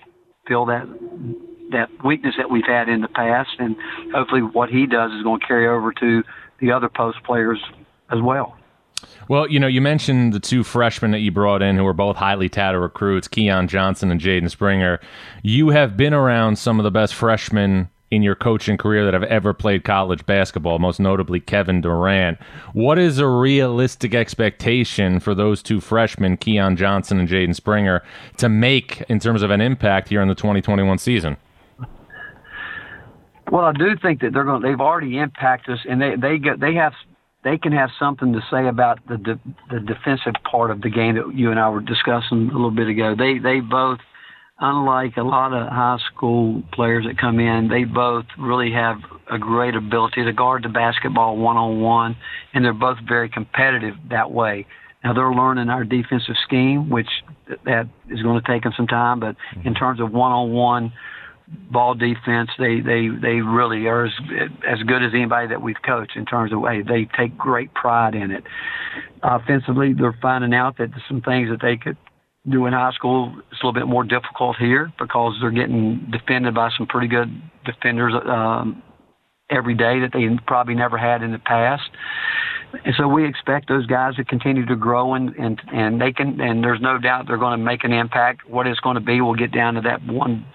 fill 0.48 0.66
that 0.66 0.86
that 1.72 1.88
weakness 2.04 2.36
that 2.38 2.50
we've 2.50 2.68
had 2.68 2.90
in 2.90 3.00
the 3.02 3.08
past, 3.08 3.52
and 3.58 3.78
hopefully 4.14 4.42
what 4.42 4.70
he 4.70 4.86
does 4.86 5.12
is 5.12 5.24
going 5.24 5.40
to 5.40 5.48
carry 5.48 5.68
over 5.68 5.94
to 5.94 6.24
the 6.60 6.72
other 6.74 6.90
post 6.90 7.20
players 7.24 7.60
as 8.12 8.20
well. 8.22 8.59
Well, 9.28 9.48
you 9.48 9.60
know, 9.60 9.68
you 9.68 9.82
mentioned 9.82 10.34
the 10.34 10.40
two 10.40 10.64
freshmen 10.64 11.12
that 11.12 11.20
you 11.20 11.32
brought 11.32 11.62
in 11.62 11.76
who 11.76 11.84
were 11.84 11.94
both 11.94 12.18
highly 12.18 12.50
touted 12.50 12.82
recruits, 12.82 13.28
Keon 13.28 13.68
Johnson 13.68 14.12
and 14.12 14.20
Jaden 14.20 14.50
Springer. 14.50 15.00
You 15.44 15.70
have 15.70 15.96
been 15.96 16.14
around 16.14 16.58
some 16.58 16.80
of 16.80 16.84
the 16.84 16.92
best 16.92 17.14
freshmen 17.14 17.90
in 18.12 18.24
your 18.24 18.36
coaching 18.36 18.78
career 18.78 19.06
that 19.06 19.14
have 19.14 19.24
ever 19.24 19.54
played 19.54 19.84
college 19.84 20.26
basketball, 20.26 20.80
most 20.80 21.00
notably 21.00 21.40
Kevin 21.40 21.82
Durant. 21.82 22.40
What 22.74 22.98
is 22.98 23.20
a 23.20 23.28
realistic 23.28 24.16
expectation 24.16 25.20
for 25.20 25.36
those 25.36 25.62
two 25.62 25.80
freshmen, 25.80 26.38
Keon 26.38 26.76
Johnson 26.76 27.20
and 27.20 27.30
Jaden 27.30 27.56
Springer, 27.56 28.02
to 28.38 28.50
make 28.50 29.02
in 29.10 29.20
terms 29.20 29.44
of 29.44 29.52
an 29.52 29.62
impact 29.62 30.10
here 30.10 30.22
in 30.22 30.28
the 30.28 30.36
2021 30.36 30.98
season? 30.98 31.38
Well, 33.52 33.66
I 33.66 33.74
do 33.74 33.96
think 34.02 34.22
that 34.22 34.34
they're 34.34 34.44
going. 34.44 34.62
They've 34.62 34.80
already 34.80 35.18
impacted 35.18 35.76
us, 35.76 35.86
and 35.90 36.00
they 36.00 36.16
they 36.16 36.38
get 36.38 36.60
they 36.60 36.76
have 36.76 36.94
they 37.44 37.58
can 37.58 37.72
have 37.72 37.90
something 37.98 38.34
to 38.34 38.42
say 38.52 38.68
about 38.68 39.00
the 39.08 39.18
de, 39.18 39.40
the 39.70 39.80
defensive 39.80 40.34
part 40.50 40.72
of 40.72 40.82
the 40.82 40.90
game 40.90 41.16
that 41.16 41.34
you 41.34 41.52
and 41.52 41.60
I 41.60 41.70
were 41.70 41.82
discussing 41.82 42.50
a 42.50 42.54
little 42.54 42.72
bit 42.72 42.88
ago. 42.88 43.16
They 43.18 43.40
they 43.40 43.62
both, 43.62 44.00
unlike 44.60 45.16
a 45.18 45.24
lot 45.24 45.54
of 45.54 45.68
high 45.70 45.98
school 46.14 46.64
players 46.74 47.06
that 47.06 47.18
come 47.18 47.40
in, 47.40 47.70
they 47.70 47.86
both 47.86 48.26
really 48.38 48.72
have 48.74 48.98
a 49.32 49.38
great 49.38 49.76
ability 49.76 50.26
to 50.26 50.34
guard 50.34 50.64
the 50.64 50.70
basketball 50.70 51.38
one 51.38 51.56
on 51.56 51.80
one, 51.80 52.18
and 52.54 52.66
they're 52.66 52.74
both 52.74 52.98
very 53.08 53.30
competitive 53.30 53.96
that 54.10 54.32
way. 54.32 54.66
Now 55.04 55.14
they're 55.14 55.32
learning 55.32 55.70
our 55.70 55.86
defensive 55.86 56.36
scheme, 56.44 56.90
which 56.90 57.10
that 57.64 57.88
is 58.10 58.22
going 58.22 58.42
to 58.42 58.46
take 58.46 58.64
them 58.64 58.74
some 58.76 58.88
time, 58.88 59.22
but 59.22 59.38
in 59.56 59.62
mm-hmm. 59.62 59.74
terms 59.74 60.02
of 60.02 60.12
one 60.12 60.34
on 60.34 60.52
one 60.52 60.92
ball 61.72 61.94
defense, 61.94 62.50
they 62.58 62.80
they 62.82 63.10
they 63.10 63.42
really 63.42 63.88
are 63.88 64.06
as, 64.06 64.14
as 64.68 64.80
good 64.84 65.04
as 65.04 65.12
anybody 65.14 65.48
that 65.48 65.62
we've 65.62 65.82
coached 65.86 66.16
in 66.16 66.26
terms 66.26 66.52
of 66.54 66.60
hey, 66.64 66.82
they 66.82 67.08
take 67.18 67.38
great 67.38 67.74
pride 67.74 68.16
in 68.16 68.32
it. 68.32 68.44
Offensively, 69.24 69.94
they're 69.94 70.18
finding 70.22 70.54
out 70.54 70.78
that 70.78 70.90
some 71.08 71.22
things 71.22 71.50
that 71.50 71.62
they 71.62 71.78
could 71.78 71.98
do 72.50 72.66
in 72.66 72.74
high 72.74 72.92
school 72.94 73.36
it's 73.52 73.62
a 73.62 73.66
little 73.66 73.80
bit 73.80 73.88
more 73.88 74.04
difficult 74.04 74.56
here 74.58 74.92
because 74.98 75.36
they're 75.42 75.52
getting 75.52 76.10
defended 76.12 76.56
by 76.56 76.70
some 76.78 76.88
pretty 76.88 77.08
good 77.08 77.30
defenders 77.66 78.14
um, 78.26 78.82
every 79.50 79.76
day 79.76 80.00
that 80.00 80.12
they 80.14 80.28
probably 80.48 80.76
never 80.76 80.98
had 80.98 81.22
in 81.22 81.32
the 81.32 81.40
past. 81.40 81.90
And 82.86 82.94
so 82.98 83.08
we 83.08 83.28
expect 83.28 83.68
those 83.68 83.88
guys 83.88 84.16
to 84.16 84.24
continue 84.24 84.66
to 84.68 84.76
grow 84.76 85.16
and, 85.16 85.36
and, 85.36 85.60
and 85.74 86.00
they 86.00 86.14
can, 86.14 86.40
and 86.40 86.64
there's 86.64 86.80
no 86.80 87.00
doubt 87.00 87.26
they're 87.28 87.38
going 87.38 87.58
to 87.58 87.64
make 87.64 87.84
an 87.84 87.92
impact. 87.92 88.48
What 88.48 88.68
it's 88.68 88.80
going 88.80 88.96
to 88.96 89.02
be, 89.02 89.22
we'll 89.22 89.34
get 89.34 89.52
down 89.52 89.74
to 89.74 89.82
that 89.82 90.06
one 90.06 90.46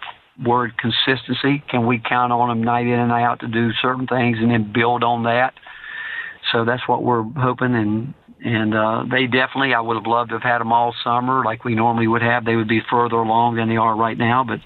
word 0.42 0.72
consistency. 0.78 1.62
Can 1.70 1.86
we 1.86 1.98
count 1.98 2.32
on 2.32 2.48
them 2.48 2.62
night 2.62 2.86
in 2.86 2.98
and 2.98 3.12
out 3.12 3.40
to 3.40 3.48
do 3.48 3.70
certain 3.80 4.06
things 4.06 4.38
and 4.40 4.50
then 4.50 4.72
build 4.72 5.04
on 5.04 5.24
that? 5.24 5.54
So 6.52 6.64
that's 6.64 6.86
what 6.86 7.02
we're 7.02 7.22
hoping. 7.22 7.74
And 7.74 8.14
and 8.44 8.74
uh, 8.74 9.04
they 9.10 9.24
definitely, 9.24 9.72
I 9.72 9.80
would 9.80 9.96
have 9.96 10.06
loved 10.06 10.28
to 10.28 10.36
have 10.36 10.42
had 10.42 10.58
them 10.58 10.72
all 10.72 10.94
summer 11.02 11.42
like 11.44 11.64
we 11.64 11.74
normally 11.74 12.06
would 12.06 12.20
have. 12.20 12.44
They 12.44 12.56
would 12.56 12.68
be 12.68 12.82
further 12.90 13.16
along 13.16 13.56
than 13.56 13.70
they 13.70 13.76
are 13.76 13.96
right 13.96 14.18
now. 14.18 14.44
But 14.44 14.60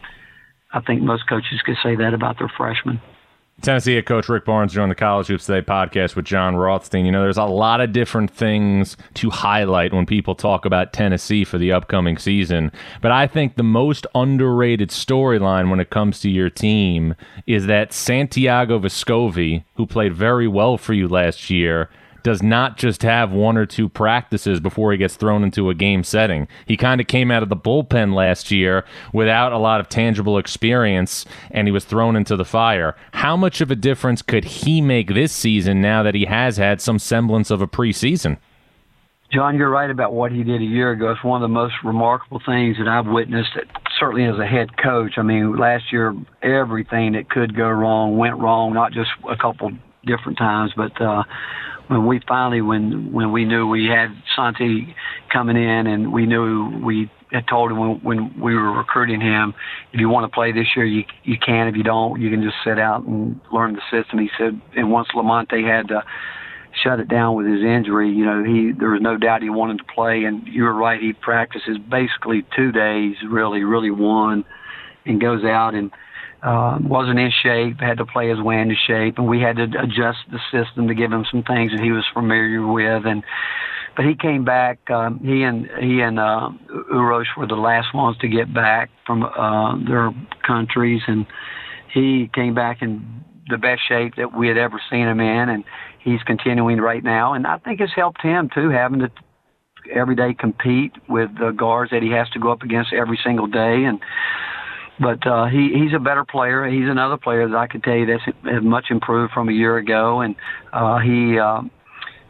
I 0.72 0.80
think 0.80 1.02
most 1.02 1.28
coaches 1.28 1.62
could 1.64 1.76
say 1.82 1.94
that 1.94 2.12
about 2.12 2.38
their 2.38 2.50
freshmen. 2.56 3.00
Tennessee 3.60 3.96
head 3.96 4.06
coach 4.06 4.28
Rick 4.28 4.44
Barnes 4.44 4.72
joined 4.72 4.92
the 4.92 4.94
College 4.94 5.26
Hoops 5.26 5.46
Today 5.46 5.66
podcast 5.66 6.14
with 6.14 6.24
Jon 6.24 6.54
Rothstein. 6.54 7.04
You 7.04 7.10
know, 7.10 7.22
there's 7.22 7.36
a 7.36 7.44
lot 7.44 7.80
of 7.80 7.92
different 7.92 8.30
things 8.30 8.96
to 9.14 9.30
highlight 9.30 9.92
when 9.92 10.06
people 10.06 10.36
talk 10.36 10.64
about 10.64 10.92
Tennessee 10.92 11.42
for 11.44 11.58
the 11.58 11.72
upcoming 11.72 12.18
season. 12.18 12.70
But 13.02 13.10
I 13.10 13.26
think 13.26 13.56
the 13.56 13.64
most 13.64 14.06
underrated 14.14 14.90
storyline 14.90 15.70
when 15.70 15.80
it 15.80 15.90
comes 15.90 16.20
to 16.20 16.30
your 16.30 16.50
team 16.50 17.16
is 17.48 17.66
that 17.66 17.92
Santiago 17.92 18.78
Vescovi, 18.78 19.64
who 19.74 19.86
played 19.86 20.14
very 20.14 20.46
well 20.46 20.78
for 20.78 20.92
you 20.94 21.08
last 21.08 21.50
year, 21.50 21.90
does 22.22 22.42
not 22.42 22.76
just 22.76 23.02
have 23.02 23.30
one 23.30 23.56
or 23.56 23.66
two 23.66 23.88
practices 23.88 24.60
before 24.60 24.92
he 24.92 24.98
gets 24.98 25.16
thrown 25.16 25.42
into 25.42 25.70
a 25.70 25.74
game 25.74 26.04
setting. 26.04 26.48
He 26.66 26.76
kind 26.76 27.00
of 27.00 27.06
came 27.06 27.30
out 27.30 27.42
of 27.42 27.48
the 27.48 27.56
bullpen 27.56 28.14
last 28.14 28.50
year 28.50 28.84
without 29.12 29.52
a 29.52 29.58
lot 29.58 29.80
of 29.80 29.88
tangible 29.88 30.38
experience 30.38 31.24
and 31.50 31.68
he 31.68 31.72
was 31.72 31.84
thrown 31.84 32.16
into 32.16 32.36
the 32.36 32.44
fire. 32.44 32.96
How 33.12 33.36
much 33.36 33.60
of 33.60 33.70
a 33.70 33.76
difference 33.76 34.22
could 34.22 34.44
he 34.44 34.80
make 34.80 35.14
this 35.14 35.32
season 35.32 35.80
now 35.80 36.02
that 36.02 36.14
he 36.14 36.26
has 36.26 36.56
had 36.56 36.80
some 36.80 36.98
semblance 36.98 37.50
of 37.50 37.62
a 37.62 37.68
preseason? 37.68 38.38
Jon, 39.30 39.58
you're 39.58 39.68
right 39.68 39.90
about 39.90 40.14
what 40.14 40.32
he 40.32 40.42
did 40.42 40.62
a 40.62 40.64
year 40.64 40.92
ago. 40.92 41.10
It's 41.10 41.22
one 41.22 41.42
of 41.42 41.46
the 41.46 41.52
most 41.52 41.74
remarkable 41.84 42.40
things 42.46 42.78
that 42.78 42.88
I've 42.88 43.06
witnessed, 43.06 43.50
certainly 44.00 44.24
as 44.24 44.38
a 44.38 44.46
head 44.46 44.70
coach. 44.82 45.14
I 45.18 45.22
mean, 45.22 45.54
last 45.56 45.92
year, 45.92 46.14
everything 46.42 47.12
that 47.12 47.28
could 47.28 47.54
go 47.54 47.68
wrong 47.68 48.16
went 48.16 48.38
wrong, 48.38 48.72
not 48.72 48.92
just 48.92 49.10
a 49.28 49.36
couple 49.36 49.70
different 50.06 50.38
times, 50.38 50.72
but 50.74 50.98
uh, 50.98 51.24
when 51.88 52.06
we 52.06 52.20
finally 52.28 52.60
when 52.60 53.12
when 53.12 53.32
we 53.32 53.44
knew 53.44 53.66
we 53.66 53.86
had 53.86 54.08
Santi 54.36 54.94
coming 55.32 55.56
in 55.56 55.86
and 55.86 56.12
we 56.12 56.26
knew 56.26 56.80
we 56.84 57.10
had 57.32 57.46
told 57.46 57.70
him 57.70 57.78
when, 57.78 58.02
when 58.02 58.40
we 58.40 58.54
were 58.54 58.72
recruiting 58.72 59.20
him, 59.20 59.54
if 59.92 60.00
you 60.00 60.08
want 60.08 60.30
to 60.30 60.34
play 60.34 60.52
this 60.52 60.66
year, 60.76 60.84
you 60.84 61.04
you 61.24 61.36
can. 61.38 61.66
If 61.66 61.76
you 61.76 61.82
don't, 61.82 62.20
you 62.20 62.30
can 62.30 62.42
just 62.42 62.56
sit 62.64 62.78
out 62.78 63.04
and 63.04 63.40
learn 63.52 63.74
the 63.74 63.82
system. 63.90 64.18
He 64.18 64.30
said, 64.38 64.60
and 64.76 64.90
once 64.90 65.08
Lamonte 65.14 65.66
had 65.66 65.88
to 65.88 66.04
shut 66.82 67.00
it 67.00 67.08
down 67.08 67.34
with 67.34 67.46
his 67.46 67.62
injury, 67.62 68.10
you 68.10 68.24
know, 68.24 68.44
he 68.44 68.72
there 68.72 68.90
was 68.90 69.00
no 69.00 69.16
doubt 69.16 69.42
he 69.42 69.50
wanted 69.50 69.78
to 69.78 69.84
play. 69.84 70.24
And 70.24 70.46
you 70.46 70.64
were 70.64 70.74
right, 70.74 71.00
he 71.00 71.12
practices 71.14 71.78
basically 71.90 72.44
two 72.54 72.70
days, 72.70 73.16
really, 73.28 73.64
really 73.64 73.90
one, 73.90 74.44
and 75.06 75.20
goes 75.20 75.44
out 75.44 75.74
and 75.74 75.90
uh, 76.42 76.78
wasn't 76.80 77.18
in 77.18 77.32
shape, 77.42 77.80
had 77.80 77.98
to 77.98 78.06
play 78.06 78.28
his 78.28 78.40
way 78.40 78.60
into 78.60 78.74
shape, 78.86 79.18
and 79.18 79.28
we 79.28 79.40
had 79.40 79.56
to 79.56 79.64
adjust 79.64 80.18
the 80.30 80.38
system 80.52 80.88
to 80.88 80.94
give 80.94 81.12
him 81.12 81.24
some 81.30 81.42
things 81.42 81.72
that 81.72 81.80
he 81.80 81.90
was 81.90 82.04
familiar 82.14 82.66
with. 82.66 83.06
And 83.06 83.24
but 83.96 84.06
he 84.06 84.14
came 84.14 84.44
back. 84.44 84.78
Um, 84.90 85.18
he 85.18 85.42
and 85.42 85.68
he 85.80 86.00
and 86.00 86.20
uh, 86.20 86.50
Uros 86.92 87.26
were 87.36 87.48
the 87.48 87.56
last 87.56 87.92
ones 87.92 88.16
to 88.18 88.28
get 88.28 88.54
back 88.54 88.90
from 89.04 89.24
uh, 89.24 89.76
their 89.84 90.12
countries, 90.46 91.02
and 91.08 91.26
he 91.92 92.30
came 92.32 92.54
back 92.54 92.82
in 92.82 93.24
the 93.48 93.58
best 93.58 93.80
shape 93.88 94.14
that 94.16 94.36
we 94.36 94.46
had 94.46 94.56
ever 94.56 94.80
seen 94.90 95.08
him 95.08 95.18
in, 95.18 95.48
and 95.48 95.64
he's 95.98 96.22
continuing 96.22 96.78
right 96.78 97.02
now. 97.02 97.32
And 97.32 97.46
I 97.46 97.58
think 97.58 97.80
it's 97.80 97.94
helped 97.96 98.22
him 98.22 98.48
too, 98.54 98.70
having 98.70 99.00
to 99.00 99.10
every 99.92 100.14
day 100.14 100.34
compete 100.34 100.92
with 101.08 101.30
the 101.38 101.50
guards 101.50 101.90
that 101.90 102.02
he 102.02 102.10
has 102.10 102.28
to 102.30 102.38
go 102.38 102.52
up 102.52 102.62
against 102.62 102.92
every 102.92 103.18
single 103.24 103.46
day, 103.48 103.84
and 103.84 103.98
but 105.00 105.24
uh, 105.26 105.46
he 105.46 105.70
he's 105.74 105.94
a 105.94 105.98
better 105.98 106.24
player. 106.24 106.66
He's 106.66 106.88
another 106.88 107.16
player 107.16 107.48
that 107.48 107.56
I 107.56 107.66
could 107.66 107.82
tell 107.82 107.94
you 107.94 108.06
that's 108.06 108.22
much 108.62 108.86
improved 108.90 109.32
from 109.32 109.48
a 109.48 109.52
year 109.52 109.76
ago, 109.76 110.20
and 110.20 110.34
uh, 110.72 110.98
he 110.98 111.38
uh, 111.38 111.62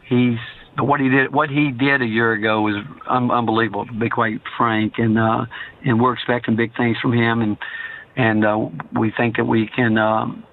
he's 0.07 0.37
what 0.77 0.99
he 0.99 1.09
did 1.09 1.33
what 1.33 1.49
he 1.49 1.71
did 1.71 2.01
a 2.01 2.05
year 2.05 2.33
ago 2.33 2.61
was 2.61 2.83
un- 3.07 3.31
unbelievable 3.31 3.85
to 3.85 3.93
be 3.93 4.09
quite 4.09 4.41
frank, 4.57 4.93
and 4.97 5.17
uh, 5.17 5.45
and 5.85 5.99
we're 5.99 6.13
expecting 6.13 6.55
big 6.55 6.75
things 6.77 6.97
from 7.01 7.13
him, 7.13 7.41
and 7.41 7.57
and 8.15 8.45
uh, 8.45 8.69
we 8.97 9.11
think 9.15 9.37
that 9.37 9.45
we 9.45 9.67
can. 9.67 9.97
Um, 9.97 10.43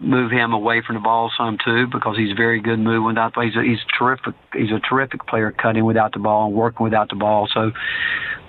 move 0.00 0.30
him 0.30 0.52
away 0.52 0.82
from 0.86 0.96
the 0.96 1.00
ball 1.00 1.30
some 1.36 1.58
too 1.64 1.86
because 1.90 2.16
he's 2.16 2.36
very 2.36 2.60
good 2.60 2.78
moving 2.78 3.04
without 3.04 3.32
the 3.32 3.36
ball. 3.36 3.44
He's 3.44 3.56
a, 3.56 3.62
he's 3.62 3.78
terrific. 3.98 4.34
He's 4.52 4.70
a 4.70 4.80
terrific 4.80 5.26
player 5.26 5.50
cutting 5.50 5.84
without 5.84 6.12
the 6.12 6.18
ball 6.18 6.46
and 6.46 6.54
working 6.54 6.84
without 6.84 7.08
the 7.08 7.16
ball. 7.16 7.48
So 7.52 7.70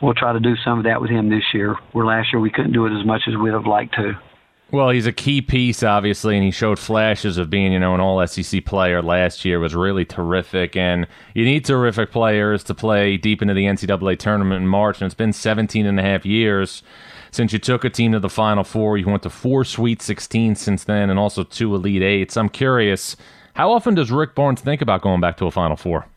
we'll 0.01 0.13
try 0.13 0.33
to 0.33 0.39
do 0.39 0.55
some 0.63 0.79
of 0.79 0.85
that 0.85 1.01
with 1.01 1.09
him 1.09 1.29
this 1.29 1.43
year. 1.53 1.75
Where 1.91 2.05
last 2.05 2.33
year 2.33 2.39
we 2.39 2.51
couldn't 2.51 2.73
do 2.73 2.85
it 2.85 2.99
as 2.99 3.05
much 3.05 3.21
as 3.27 3.35
we'd 3.35 3.53
have 3.53 3.65
liked 3.65 3.95
to. 3.95 4.13
Well, 4.69 4.89
he's 4.89 5.07
a 5.07 5.13
key 5.13 5.41
piece, 5.41 5.81
obviously, 5.81 6.35
and 6.35 6.43
he 6.43 6.51
showed 6.51 6.77
flashes 6.77 7.37
of 7.37 7.49
being, 7.49 7.71
you 7.71 7.79
know, 7.79 7.95
an 7.95 8.01
all 8.01 8.25
SEC 8.27 8.65
player 8.65 9.01
last 9.01 9.45
year. 9.45 9.61
Was 9.61 9.73
really 9.73 10.03
terrific, 10.03 10.75
and 10.75 11.07
you 11.33 11.45
need 11.45 11.63
terrific 11.63 12.11
players 12.11 12.65
to 12.65 12.75
play 12.75 13.15
deep 13.15 13.41
into 13.41 13.53
the 13.53 13.63
NCAA 13.63 14.19
tournament 14.19 14.61
in 14.61 14.67
March. 14.67 14.99
And 14.99 15.05
it's 15.05 15.15
been 15.15 15.31
17 15.31 15.85
and 15.85 15.97
a 15.97 16.03
half 16.03 16.25
years 16.25 16.83
since 17.31 17.53
you 17.53 17.59
took 17.59 17.85
a 17.85 17.89
team 17.89 18.11
to 18.11 18.19
the 18.19 18.29
Final 18.29 18.65
Four. 18.65 18.97
You 18.97 19.07
went 19.07 19.23
to 19.23 19.29
four 19.29 19.63
Sweet 19.63 20.01
16 20.01 20.55
since 20.55 20.83
then, 20.83 21.09
and 21.09 21.17
also 21.17 21.43
two 21.43 21.73
Elite 21.73 22.03
Eights. 22.03 22.35
I'm 22.35 22.49
curious 22.49 23.15
How 23.53 23.71
often 23.71 23.95
does 23.95 24.11
Rick 24.11 24.35
Barnes 24.35 24.59
think 24.59 24.81
about 24.81 25.01
going 25.01 25.21
back 25.21 25.37
to 25.37 25.45
a 25.45 25.51
Final 25.51 25.77
Four? 25.77 26.07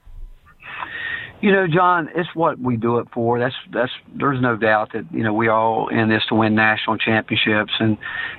You 1.40 1.53
know, 1.53 1.66
Jon, 1.66 2.11
it's 2.14 2.29
what 2.35 2.59
we 2.59 2.76
do 2.76 2.98
it 2.98 3.09
for. 3.14 3.38
That's 3.38 3.55
that's. 3.72 3.92
There's 4.14 4.42
no 4.42 4.57
doubt 4.57 4.92
that 4.92 5.07
you 5.11 5.22
know 5.22 5.33
we 5.33 5.48
all 5.48 5.88
in 5.88 6.11
this 6.11 6.22
to 6.29 6.35
win 6.35 6.55
national 6.55 6.98
championships, 6.98 7.72
and 7.79 7.96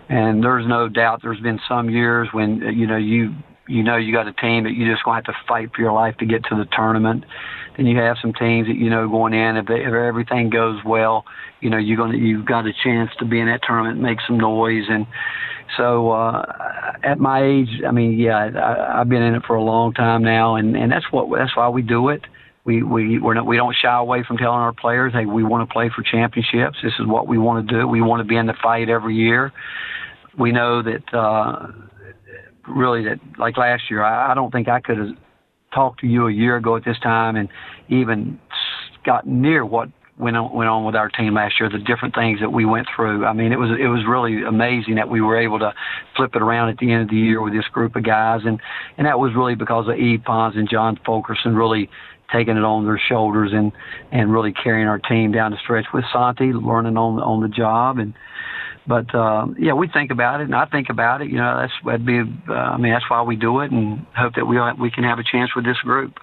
and 0.07 0.43
there's 0.43 0.67
no 0.67 0.87
doubt 0.87 1.21
there's 1.23 1.39
been 1.39 1.59
some 1.67 1.89
years 1.89 2.27
when 2.31 2.57
you 2.57 2.85
know 2.85 2.97
you 2.97 3.33
you 3.67 3.81
know 3.81 3.97
you 3.97 4.13
got 4.13 4.27
a 4.27 4.33
team 4.33 4.65
that 4.65 4.73
you 4.73 4.91
just 4.91 5.03
gonna 5.03 5.17
have 5.17 5.23
to 5.25 5.33
fight 5.47 5.71
for 5.75 5.81
your 5.81 5.93
life 5.93 6.15
to 6.17 6.27
get 6.27 6.43
to 6.45 6.55
the 6.55 6.65
tournament. 6.75 7.25
Then 7.75 7.87
you 7.87 7.97
have 7.97 8.17
some 8.21 8.33
teams 8.33 8.67
that 8.67 8.75
you 8.75 8.91
know 8.91 9.09
going 9.09 9.33
in 9.33 9.57
if, 9.57 9.65
they, 9.65 9.81
if 9.81 9.93
everything 9.93 10.51
goes 10.51 10.79
well, 10.85 11.25
you 11.59 11.71
know 11.71 11.77
you're 11.77 11.97
gonna 11.97 12.17
you've 12.17 12.45
got 12.45 12.67
a 12.67 12.73
chance 12.83 13.09
to 13.17 13.25
be 13.25 13.39
in 13.39 13.47
that 13.47 13.61
tournament, 13.65 13.99
make 13.99 14.19
some 14.27 14.37
noise, 14.37 14.85
and 14.89 15.07
so 15.75 16.11
uh, 16.11 16.43
at 17.03 17.17
my 17.17 17.43
age, 17.43 17.81
I 17.87 17.89
mean, 17.89 18.19
yeah, 18.19 18.51
I, 18.55 19.01
I've 19.01 19.09
been 19.09 19.23
in 19.23 19.33
it 19.33 19.43
for 19.47 19.55
a 19.55 19.63
long 19.63 19.91
time 19.93 20.21
now, 20.21 20.55
and 20.55 20.77
and 20.77 20.91
that's 20.91 21.11
what 21.11 21.35
that's 21.35 21.57
why 21.57 21.67
we 21.69 21.81
do 21.81 22.09
it 22.09 22.21
we 22.63 22.83
we 22.83 23.19
we're 23.19 23.33
not, 23.33 23.45
we 23.45 23.57
don't 23.57 23.75
shy 23.75 23.97
away 23.97 24.23
from 24.27 24.37
telling 24.37 24.59
our 24.59 24.73
players, 24.73 25.13
hey, 25.13 25.25
we 25.25 25.43
want 25.43 25.67
to 25.67 25.71
play 25.71 25.89
for 25.95 26.03
championships. 26.03 26.77
This 26.83 26.93
is 26.99 27.07
what 27.07 27.27
we 27.27 27.37
want 27.37 27.67
to 27.67 27.79
do. 27.79 27.87
We 27.87 28.01
want 28.01 28.19
to 28.21 28.23
be 28.23 28.35
in 28.35 28.45
the 28.45 28.53
fight 28.61 28.89
every 28.89 29.15
year. 29.15 29.51
We 30.37 30.51
know 30.51 30.81
that 30.83 31.13
uh, 31.13 31.67
really 32.67 33.03
that 33.05 33.19
like 33.37 33.57
last 33.57 33.83
year, 33.89 34.03
I, 34.03 34.31
I 34.31 34.35
don't 34.35 34.51
think 34.51 34.67
I 34.67 34.79
could 34.79 34.97
have 34.97 35.17
talked 35.73 36.01
to 36.01 36.07
you 36.07 36.27
a 36.27 36.31
year 36.31 36.57
ago 36.57 36.75
at 36.75 36.85
this 36.85 36.99
time 36.99 37.35
and 37.35 37.49
even 37.89 38.39
got 39.05 39.25
near 39.27 39.65
what 39.65 39.89
went 40.21 40.37
on, 40.37 40.53
went 40.53 40.69
on 40.69 40.85
with 40.85 40.95
our 40.95 41.09
team 41.09 41.33
last 41.33 41.59
year, 41.59 41.69
the 41.69 41.79
different 41.79 42.13
things 42.13 42.39
that 42.39 42.51
we 42.53 42.63
went 42.63 42.87
through. 42.95 43.25
I 43.25 43.33
mean, 43.33 43.51
it 43.51 43.57
was 43.57 43.71
it 43.77 43.87
was 43.87 44.05
really 44.07 44.43
amazing 44.43 44.95
that 44.95 45.09
we 45.09 45.19
were 45.19 45.37
able 45.37 45.59
to 45.59 45.73
flip 46.15 46.35
it 46.35 46.41
around 46.41 46.69
at 46.69 46.77
the 46.77 46.91
end 46.91 47.03
of 47.03 47.09
the 47.09 47.15
year 47.15 47.41
with 47.41 47.53
this 47.53 47.65
group 47.65 47.95
of 47.95 48.03
guys, 48.03 48.41
and 48.45 48.61
and 48.97 49.07
that 49.07 49.19
was 49.19 49.33
really 49.35 49.55
because 49.55 49.87
of 49.87 49.95
Yves 49.95 50.23
Pons 50.23 50.55
and 50.55 50.69
John 50.69 50.99
Fulkerson 51.05 51.55
really 51.55 51.89
taking 52.31 52.55
it 52.55 52.63
on 52.63 52.85
their 52.85 53.01
shoulders 53.09 53.51
and 53.53 53.71
and 54.11 54.31
really 54.31 54.53
carrying 54.53 54.87
our 54.87 54.99
team 54.99 55.31
down 55.31 55.51
the 55.51 55.57
stretch 55.57 55.85
with 55.93 56.05
Santi, 56.13 56.53
learning 56.53 56.97
on 56.97 57.19
on 57.19 57.41
the 57.41 57.49
job 57.49 57.97
and. 57.97 58.13
But 58.87 59.13
uh, 59.13 59.45
yeah, 59.59 59.73
we 59.73 59.87
think 59.87 60.09
about 60.09 60.41
it, 60.41 60.45
and 60.45 60.55
I 60.55 60.65
think 60.65 60.89
about 60.89 61.21
it. 61.21 61.29
You 61.29 61.37
know, 61.37 61.55
that's 61.61 61.73
that'd 61.85 62.03
be. 62.03 62.19
Uh, 62.49 62.53
I 62.53 62.77
mean, 62.77 62.91
that's 62.91 63.07
why 63.11 63.21
we 63.21 63.35
do 63.35 63.59
it, 63.59 63.69
and 63.69 64.07
hope 64.17 64.33
that 64.33 64.47
we 64.47 64.57
we 64.81 64.89
can 64.89 65.03
have 65.03 65.19
a 65.19 65.23
chance 65.23 65.51
with 65.55 65.65
this 65.65 65.77
group. 65.83 66.17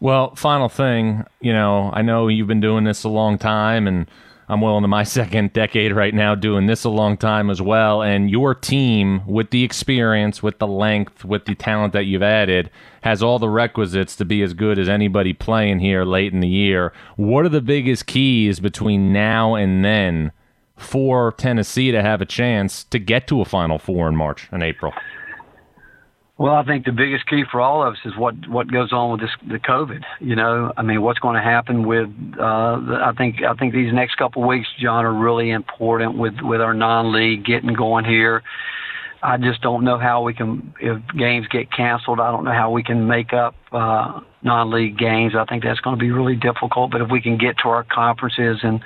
Well, 0.00 0.34
final 0.36 0.68
thing, 0.68 1.24
you 1.40 1.52
know, 1.52 1.90
I 1.92 2.02
know 2.02 2.28
you've 2.28 2.46
been 2.46 2.60
doing 2.60 2.84
this 2.84 3.02
a 3.02 3.08
long 3.08 3.36
time, 3.36 3.88
and 3.88 4.08
I'm 4.48 4.60
well 4.60 4.76
into 4.76 4.88
my 4.88 5.02
second 5.04 5.52
decade 5.52 5.92
right 5.92 6.14
now 6.14 6.36
doing 6.36 6.66
this 6.66 6.84
a 6.84 6.88
long 6.88 7.16
time 7.16 7.50
as 7.50 7.60
well. 7.60 8.02
And 8.02 8.30
your 8.30 8.54
team, 8.54 9.26
with 9.26 9.50
the 9.50 9.64
experience, 9.64 10.40
with 10.42 10.60
the 10.60 10.68
length, 10.68 11.24
with 11.24 11.46
the 11.46 11.56
talent 11.56 11.92
that 11.94 12.04
you've 12.04 12.22
added, 12.22 12.70
has 13.02 13.22
all 13.22 13.40
the 13.40 13.48
requisites 13.48 14.14
to 14.16 14.24
be 14.24 14.40
as 14.42 14.54
good 14.54 14.78
as 14.78 14.88
anybody 14.88 15.32
playing 15.32 15.80
here 15.80 16.04
late 16.04 16.32
in 16.32 16.40
the 16.40 16.48
year. 16.48 16.92
What 17.16 17.44
are 17.44 17.50
the 17.50 17.60
biggest 17.60 18.06
keys 18.06 18.60
between 18.60 19.12
now 19.12 19.56
and 19.56 19.84
then 19.84 20.30
for 20.76 21.32
Tennessee 21.32 21.90
to 21.90 22.02
have 22.02 22.20
a 22.20 22.26
chance 22.26 22.84
to 22.84 23.00
get 23.00 23.26
to 23.26 23.40
a 23.40 23.44
Final 23.44 23.80
Four 23.80 24.06
in 24.08 24.14
March 24.14 24.48
and 24.52 24.62
April? 24.62 24.92
Well, 26.38 26.54
I 26.54 26.62
think 26.62 26.84
the 26.84 26.92
biggest 26.92 27.26
key 27.26 27.42
for 27.50 27.60
all 27.60 27.82
of 27.82 27.94
us 27.94 27.98
is 28.04 28.16
what 28.16 28.34
what 28.48 28.70
goes 28.70 28.92
on 28.92 29.10
with 29.10 29.20
this 29.20 29.30
the 29.48 29.58
COVID. 29.58 30.04
You 30.20 30.36
know, 30.36 30.72
I 30.76 30.82
mean, 30.82 31.02
what's 31.02 31.18
going 31.18 31.34
to 31.34 31.42
happen 31.42 31.84
with? 31.84 32.08
Uh, 32.38 32.78
I 33.02 33.12
think 33.18 33.42
I 33.42 33.54
think 33.54 33.74
these 33.74 33.92
next 33.92 34.14
couple 34.18 34.42
of 34.42 34.48
weeks, 34.48 34.68
Jon, 34.78 35.04
are 35.04 35.12
really 35.12 35.50
important 35.50 36.16
with 36.16 36.34
with 36.40 36.60
our 36.60 36.74
non-league 36.74 37.44
getting 37.44 37.74
going 37.74 38.04
here. 38.04 38.44
I 39.20 39.36
just 39.36 39.62
don't 39.62 39.82
know 39.82 39.98
how 39.98 40.22
we 40.22 40.32
can 40.32 40.72
if 40.80 41.02
games 41.18 41.48
get 41.48 41.72
canceled. 41.72 42.20
I 42.20 42.30
don't 42.30 42.44
know 42.44 42.52
how 42.52 42.70
we 42.70 42.84
can 42.84 43.08
make 43.08 43.32
up 43.32 43.56
uh, 43.72 44.20
non-league 44.42 44.96
games. 44.96 45.32
I 45.36 45.44
think 45.44 45.64
that's 45.64 45.80
going 45.80 45.96
to 45.96 46.00
be 46.00 46.12
really 46.12 46.36
difficult. 46.36 46.92
But 46.92 47.00
if 47.00 47.10
we 47.10 47.20
can 47.20 47.36
get 47.36 47.56
to 47.64 47.68
our 47.70 47.82
conferences 47.82 48.60
and 48.62 48.80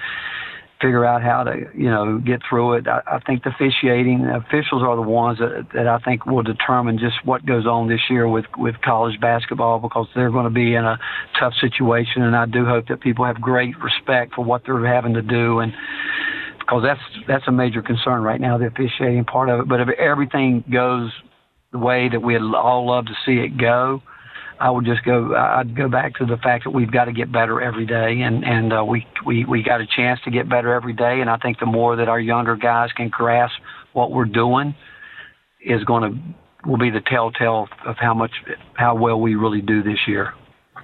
figure 0.82 1.06
out 1.06 1.22
how 1.22 1.44
to, 1.44 1.66
you 1.74 1.88
know, 1.88 2.18
get 2.18 2.40
through 2.48 2.74
it. 2.74 2.88
I, 2.88 3.00
I 3.06 3.20
think 3.20 3.44
the 3.44 3.50
officiating 3.50 4.26
officials 4.26 4.82
are 4.82 4.96
the 4.96 5.02
ones 5.02 5.38
that, 5.38 5.68
that 5.74 5.86
I 5.86 5.98
think 6.00 6.26
will 6.26 6.42
determine 6.42 6.98
just 6.98 7.24
what 7.24 7.46
goes 7.46 7.66
on 7.66 7.88
this 7.88 8.00
year 8.10 8.28
with 8.28 8.44
with 8.58 8.74
college 8.82 9.20
basketball 9.20 9.78
because 9.78 10.08
they're 10.14 10.30
going 10.30 10.44
to 10.44 10.50
be 10.50 10.74
in 10.74 10.84
a 10.84 10.98
tough 11.38 11.54
situation, 11.60 12.22
and 12.22 12.36
I 12.36 12.46
do 12.46 12.66
hope 12.66 12.88
that 12.88 13.00
people 13.00 13.24
have 13.24 13.40
great 13.40 13.78
respect 13.78 14.34
for 14.34 14.44
what 14.44 14.62
they're 14.66 14.84
having 14.86 15.14
to 15.14 15.22
do 15.22 15.60
and. 15.60 15.72
Because 16.58 16.84
that's 16.84 17.26
that's 17.26 17.48
a 17.48 17.52
major 17.52 17.82
concern 17.82 18.22
right 18.22 18.40
now, 18.40 18.56
the 18.56 18.66
officiating 18.66 19.24
part 19.24 19.48
of 19.48 19.60
it. 19.60 19.68
But 19.68 19.80
if 19.80 19.88
everything 19.98 20.62
goes 20.72 21.10
the 21.72 21.78
way 21.78 22.08
that 22.08 22.22
we'd 22.22 22.40
all 22.40 22.86
love 22.86 23.06
to 23.06 23.14
see 23.26 23.38
it 23.40 23.58
go, 23.58 24.00
I 24.62 24.70
would 24.70 24.84
just 24.84 25.02
go. 25.02 25.34
I'd 25.34 25.76
go 25.76 25.88
back 25.88 26.14
to 26.16 26.24
the 26.24 26.36
fact 26.36 26.62
that 26.64 26.70
we've 26.70 26.90
got 26.90 27.06
to 27.06 27.12
get 27.12 27.32
better 27.32 27.60
every 27.60 27.84
day, 27.84 28.20
and 28.20 28.44
and 28.44 28.72
uh, 28.72 28.84
we 28.84 29.04
we 29.26 29.44
we 29.44 29.60
got 29.60 29.80
a 29.80 29.86
chance 29.86 30.20
to 30.24 30.30
get 30.30 30.48
better 30.48 30.72
every 30.72 30.92
day. 30.92 31.20
And 31.20 31.28
I 31.28 31.36
think 31.36 31.58
the 31.58 31.66
more 31.66 31.96
that 31.96 32.08
our 32.08 32.20
younger 32.20 32.54
guys 32.54 32.92
can 32.92 33.08
grasp 33.08 33.54
what 33.92 34.12
we're 34.12 34.24
doing, 34.24 34.76
is 35.60 35.82
going 35.82 36.12
to 36.12 36.68
will 36.70 36.78
be 36.78 36.90
the 36.90 37.00
telltale 37.00 37.66
of 37.84 37.96
how 37.98 38.14
much 38.14 38.30
how 38.74 38.94
well 38.94 39.20
we 39.20 39.34
really 39.34 39.62
do 39.62 39.82
this 39.82 39.98
year. 40.06 40.32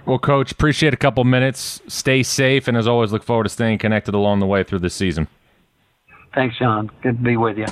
Well, 0.06 0.18
coach, 0.18 0.50
appreciate 0.50 0.92
a 0.92 0.96
couple 0.96 1.22
minutes. 1.22 1.80
Stay 1.86 2.24
safe, 2.24 2.66
and 2.66 2.76
as 2.76 2.88
always, 2.88 3.12
look 3.12 3.22
forward 3.22 3.44
to 3.44 3.48
staying 3.48 3.78
connected 3.78 4.12
along 4.12 4.40
the 4.40 4.46
way 4.46 4.64
through 4.64 4.80
this 4.80 4.94
season. 4.94 5.28
Thanks, 6.34 6.58
Jon. 6.58 6.90
Good 7.00 7.18
to 7.18 7.22
be 7.22 7.36
with 7.36 7.58
you. 7.58 7.66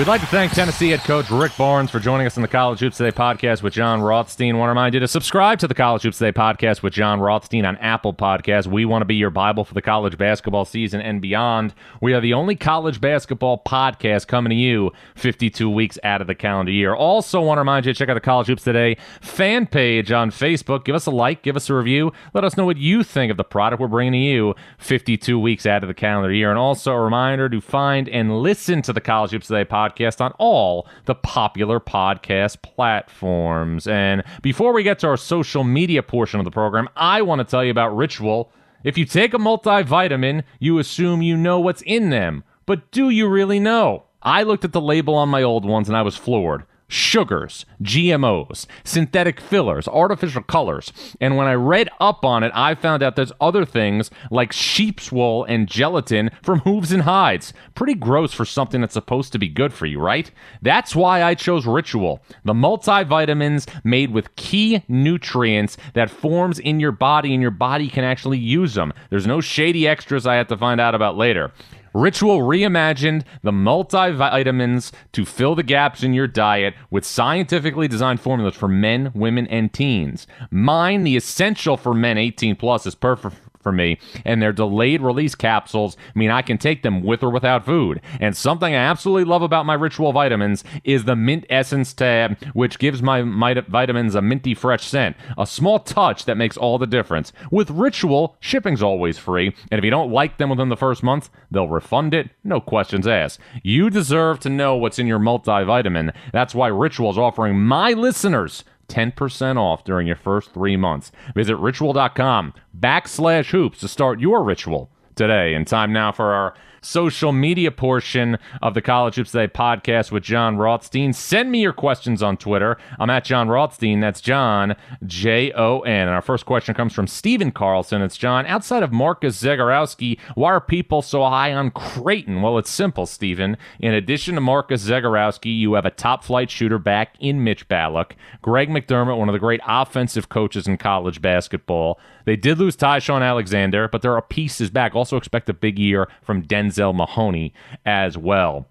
We'd 0.00 0.08
like 0.08 0.22
to 0.22 0.26
thank 0.28 0.52
Tennessee 0.52 0.88
head 0.88 1.00
coach 1.00 1.30
Rick 1.30 1.54
Barnes 1.58 1.90
for 1.90 2.00
joining 2.00 2.26
us 2.26 2.36
in 2.38 2.40
the 2.40 2.48
College 2.48 2.80
Hoops 2.80 2.96
Today 2.96 3.14
podcast 3.14 3.62
with 3.62 3.74
Jon 3.74 4.00
Rothstein. 4.00 4.56
Want 4.56 4.68
to 4.68 4.70
remind 4.70 4.94
you 4.94 5.00
to 5.00 5.06
subscribe 5.06 5.58
to 5.58 5.68
the 5.68 5.74
College 5.74 6.04
Hoops 6.04 6.16
Today 6.16 6.32
podcast 6.32 6.82
with 6.82 6.94
Jon 6.94 7.20
Rothstein 7.20 7.66
on 7.66 7.76
Apple 7.76 8.14
Podcasts. 8.14 8.66
We 8.66 8.86
want 8.86 9.02
to 9.02 9.06
be 9.06 9.16
your 9.16 9.28
Bible 9.28 9.62
for 9.62 9.74
the 9.74 9.82
college 9.82 10.16
basketball 10.16 10.64
season 10.64 11.02
and 11.02 11.20
beyond. 11.20 11.74
We 12.00 12.14
are 12.14 12.20
the 12.22 12.32
only 12.32 12.56
college 12.56 12.98
basketball 12.98 13.62
podcast 13.62 14.26
coming 14.26 14.48
to 14.48 14.56
you 14.56 14.90
52 15.16 15.68
weeks 15.68 15.98
out 16.02 16.22
of 16.22 16.28
the 16.28 16.34
calendar 16.34 16.72
year. 16.72 16.94
Also, 16.94 17.42
want 17.42 17.58
to 17.58 17.60
remind 17.60 17.84
you 17.84 17.92
to 17.92 17.98
check 17.98 18.08
out 18.08 18.14
the 18.14 18.20
College 18.20 18.46
Hoops 18.46 18.64
Today 18.64 18.96
fan 19.20 19.66
page 19.66 20.10
on 20.10 20.30
Facebook. 20.30 20.86
Give 20.86 20.94
us 20.94 21.04
a 21.04 21.10
like, 21.10 21.42
give 21.42 21.56
us 21.56 21.68
a 21.68 21.74
review. 21.74 22.10
Let 22.32 22.44
us 22.44 22.56
know 22.56 22.64
what 22.64 22.78
you 22.78 23.02
think 23.02 23.30
of 23.30 23.36
the 23.36 23.44
product 23.44 23.82
we're 23.82 23.88
bringing 23.88 24.14
to 24.14 24.18
you 24.18 24.54
52 24.78 25.38
weeks 25.38 25.66
out 25.66 25.84
of 25.84 25.88
the 25.88 25.94
calendar 25.94 26.32
year. 26.32 26.48
And 26.48 26.58
also, 26.58 26.94
a 26.94 27.00
reminder 27.02 27.50
to 27.50 27.60
find 27.60 28.08
and 28.08 28.40
listen 28.40 28.80
to 28.80 28.94
the 28.94 29.02
College 29.02 29.32
Hoops 29.32 29.48
Today 29.48 29.66
podcast 29.66 29.89
podcast 29.90 30.20
on 30.20 30.32
all 30.38 30.86
the 31.06 31.14
popular 31.14 31.80
podcast 31.80 32.62
platforms. 32.62 33.86
And 33.86 34.22
before 34.42 34.72
we 34.72 34.82
get 34.82 34.98
to 35.00 35.08
our 35.08 35.16
social 35.16 35.64
media 35.64 36.02
portion 36.02 36.40
of 36.40 36.44
the 36.44 36.50
program, 36.50 36.88
I 36.96 37.22
want 37.22 37.40
to 37.40 37.44
tell 37.44 37.64
you 37.64 37.70
about 37.70 37.96
Ritual. 37.96 38.52
If 38.84 38.96
you 38.96 39.04
take 39.04 39.34
a 39.34 39.38
multivitamin, 39.38 40.44
you 40.58 40.78
assume 40.78 41.22
you 41.22 41.36
know 41.36 41.60
what's 41.60 41.82
in 41.82 42.10
them. 42.10 42.44
But 42.66 42.90
do 42.90 43.10
you 43.10 43.28
really 43.28 43.60
know? 43.60 44.04
I 44.22 44.42
looked 44.42 44.64
at 44.64 44.72
the 44.72 44.80
label 44.80 45.14
on 45.14 45.28
my 45.28 45.42
old 45.42 45.64
ones 45.64 45.88
and 45.88 45.96
I 45.96 46.02
was 46.02 46.16
floored 46.16 46.64
sugars, 46.90 47.64
GMOs, 47.82 48.66
synthetic 48.84 49.40
fillers, 49.40 49.88
artificial 49.88 50.42
colors. 50.42 50.92
And 51.20 51.36
when 51.36 51.46
I 51.46 51.54
read 51.54 51.88
up 52.00 52.24
on 52.24 52.42
it, 52.42 52.52
I 52.54 52.74
found 52.74 53.02
out 53.02 53.16
there's 53.16 53.32
other 53.40 53.64
things 53.64 54.10
like 54.30 54.52
sheep's 54.52 55.10
wool 55.10 55.44
and 55.44 55.68
gelatin 55.68 56.30
from 56.42 56.60
hooves 56.60 56.92
and 56.92 57.02
hides. 57.02 57.52
Pretty 57.74 57.94
gross 57.94 58.32
for 58.32 58.44
something 58.44 58.80
that's 58.80 58.94
supposed 58.94 59.32
to 59.32 59.38
be 59.38 59.48
good 59.48 59.72
for 59.72 59.86
you, 59.86 60.00
right? 60.00 60.30
That's 60.60 60.94
why 60.94 61.22
I 61.22 61.34
chose 61.34 61.66
Ritual, 61.66 62.20
the 62.44 62.52
multivitamins 62.52 63.68
made 63.84 64.10
with 64.10 64.34
key 64.36 64.82
nutrients 64.88 65.76
that 65.94 66.10
forms 66.10 66.58
in 66.58 66.80
your 66.80 66.92
body 66.92 67.32
and 67.32 67.40
your 67.40 67.50
body 67.50 67.88
can 67.88 68.04
actually 68.04 68.38
use 68.38 68.74
them. 68.74 68.92
There's 69.10 69.26
no 69.26 69.40
shady 69.40 69.86
extras 69.86 70.26
I 70.26 70.34
have 70.34 70.48
to 70.48 70.56
find 70.56 70.80
out 70.80 70.94
about 70.94 71.16
later. 71.16 71.52
Ritual 71.92 72.40
reimagined 72.40 73.24
the 73.42 73.50
multivitamins 73.50 74.92
to 75.12 75.24
fill 75.24 75.54
the 75.54 75.62
gaps 75.62 76.02
in 76.02 76.14
your 76.14 76.26
diet 76.26 76.74
with 76.90 77.04
scientifically 77.04 77.88
designed 77.88 78.20
formulas 78.20 78.54
for 78.54 78.68
men, 78.68 79.10
women, 79.14 79.46
and 79.48 79.72
teens. 79.72 80.26
Mine, 80.50 81.04
the 81.04 81.16
essential 81.16 81.76
for 81.76 81.94
men 81.94 82.18
18 82.18 82.56
plus, 82.56 82.86
is 82.86 82.94
perfect 82.94 83.36
for 83.60 83.72
me. 83.72 83.98
And 84.24 84.40
their 84.40 84.52
delayed 84.52 85.00
release 85.00 85.34
capsules 85.34 85.96
I 86.14 86.18
mean 86.18 86.30
I 86.30 86.42
can 86.42 86.58
take 86.58 86.82
them 86.82 87.02
with 87.02 87.22
or 87.22 87.30
without 87.30 87.64
food. 87.64 88.00
And 88.20 88.36
something 88.36 88.74
I 88.74 88.78
absolutely 88.78 89.24
love 89.24 89.42
about 89.42 89.66
my 89.66 89.74
ritual 89.74 90.12
vitamins 90.12 90.64
is 90.84 91.04
the 91.04 91.16
mint 91.16 91.46
essence 91.48 91.92
tab, 91.92 92.42
which 92.52 92.78
gives 92.78 93.02
my, 93.02 93.22
my 93.22 93.54
vitamins 93.54 94.14
a 94.14 94.22
minty 94.22 94.54
fresh 94.54 94.84
scent. 94.84 95.16
A 95.38 95.46
small 95.46 95.78
touch 95.78 96.24
that 96.24 96.36
makes 96.36 96.56
all 96.56 96.78
the 96.78 96.86
difference. 96.86 97.32
With 97.50 97.70
ritual, 97.70 98.36
shipping's 98.40 98.82
always 98.82 99.18
free. 99.18 99.54
And 99.70 99.78
if 99.78 99.84
you 99.84 99.90
don't 99.90 100.12
like 100.12 100.38
them 100.38 100.50
within 100.50 100.68
the 100.68 100.76
first 100.76 101.02
month, 101.02 101.30
they'll 101.50 101.68
refund 101.68 102.14
it, 102.14 102.30
no 102.44 102.60
questions 102.60 103.06
asked. 103.06 103.40
You 103.62 103.90
deserve 103.90 104.40
to 104.40 104.50
know 104.50 104.76
what's 104.76 104.98
in 104.98 105.06
your 105.06 105.18
multivitamin. 105.18 106.14
That's 106.32 106.54
why 106.54 106.68
Ritual 106.68 107.10
is 107.10 107.18
offering 107.18 107.60
my 107.60 107.92
listeners 107.92 108.64
10% 108.90 109.56
off 109.56 109.84
during 109.84 110.06
your 110.06 110.16
first 110.16 110.52
three 110.52 110.76
months. 110.76 111.12
Visit 111.34 111.56
ritual.com 111.56 112.52
backslash 112.78 113.50
hoops 113.50 113.78
to 113.80 113.88
start 113.88 114.20
your 114.20 114.42
ritual 114.42 114.90
today. 115.14 115.54
And 115.54 115.66
time 115.66 115.92
now 115.92 116.12
for 116.12 116.32
our 116.32 116.54
social 116.80 117.32
media 117.32 117.70
portion 117.70 118.38
of 118.62 118.74
the 118.74 118.82
College 118.82 119.16
Hoops 119.16 119.32
Today 119.32 119.48
podcast 119.48 120.10
with 120.10 120.22
Jon 120.22 120.56
Rothstein. 120.56 121.12
Send 121.12 121.50
me 121.50 121.60
your 121.60 121.72
questions 121.72 122.22
on 122.22 122.36
Twitter. 122.36 122.76
I'm 122.98 123.10
at 123.10 123.24
Jon 123.24 123.48
Rothstein. 123.48 124.00
That's 124.00 124.20
Jon, 124.20 124.76
J 125.06 125.52
O 125.52 125.80
N. 125.80 126.08
And 126.08 126.10
our 126.10 126.22
first 126.22 126.46
question 126.46 126.74
comes 126.74 126.92
from 126.92 127.06
Stephen 127.06 127.50
Carlson. 127.50 128.02
It's 128.02 128.16
John. 128.16 128.46
Outside 128.46 128.82
of 128.82 128.92
Marcus 128.92 129.40
Zegarowski, 129.42 130.18
why 130.34 130.50
are 130.52 130.60
people 130.60 131.02
so 131.02 131.22
high 131.24 131.52
on 131.52 131.70
Creighton? 131.70 132.42
Well, 132.42 132.58
it's 132.58 132.70
simple, 132.70 133.06
Stephen. 133.06 133.56
In 133.78 133.94
addition 133.94 134.34
to 134.34 134.40
Marcus 134.40 134.86
Zegarowski, 134.86 135.56
you 135.56 135.74
have 135.74 135.86
a 135.86 135.90
top 135.90 136.24
flight 136.24 136.50
shooter 136.50 136.78
back 136.78 137.14
in 137.20 137.44
Mitch 137.44 137.68
Ballock, 137.68 138.16
Greg 138.42 138.68
McDermott, 138.68 139.18
one 139.18 139.28
of 139.28 139.32
the 139.32 139.38
great 139.38 139.60
offensive 139.66 140.28
coaches 140.28 140.66
in 140.66 140.76
college 140.76 141.20
basketball. 141.20 141.98
They 142.26 142.36
did 142.36 142.58
lose 142.58 142.76
Ty-Shon 142.76 143.22
Alexander, 143.22 143.88
but 143.88 144.02
there 144.02 144.14
are 144.14 144.22
pieces 144.22 144.70
back. 144.70 144.94
Also 144.94 145.16
expect 145.16 145.48
a 145.48 145.54
big 145.54 145.78
year 145.78 146.08
from 146.22 146.42
Denzel 146.70 146.94
Mahoney 146.94 147.52
as 147.84 148.16
well. 148.16 148.66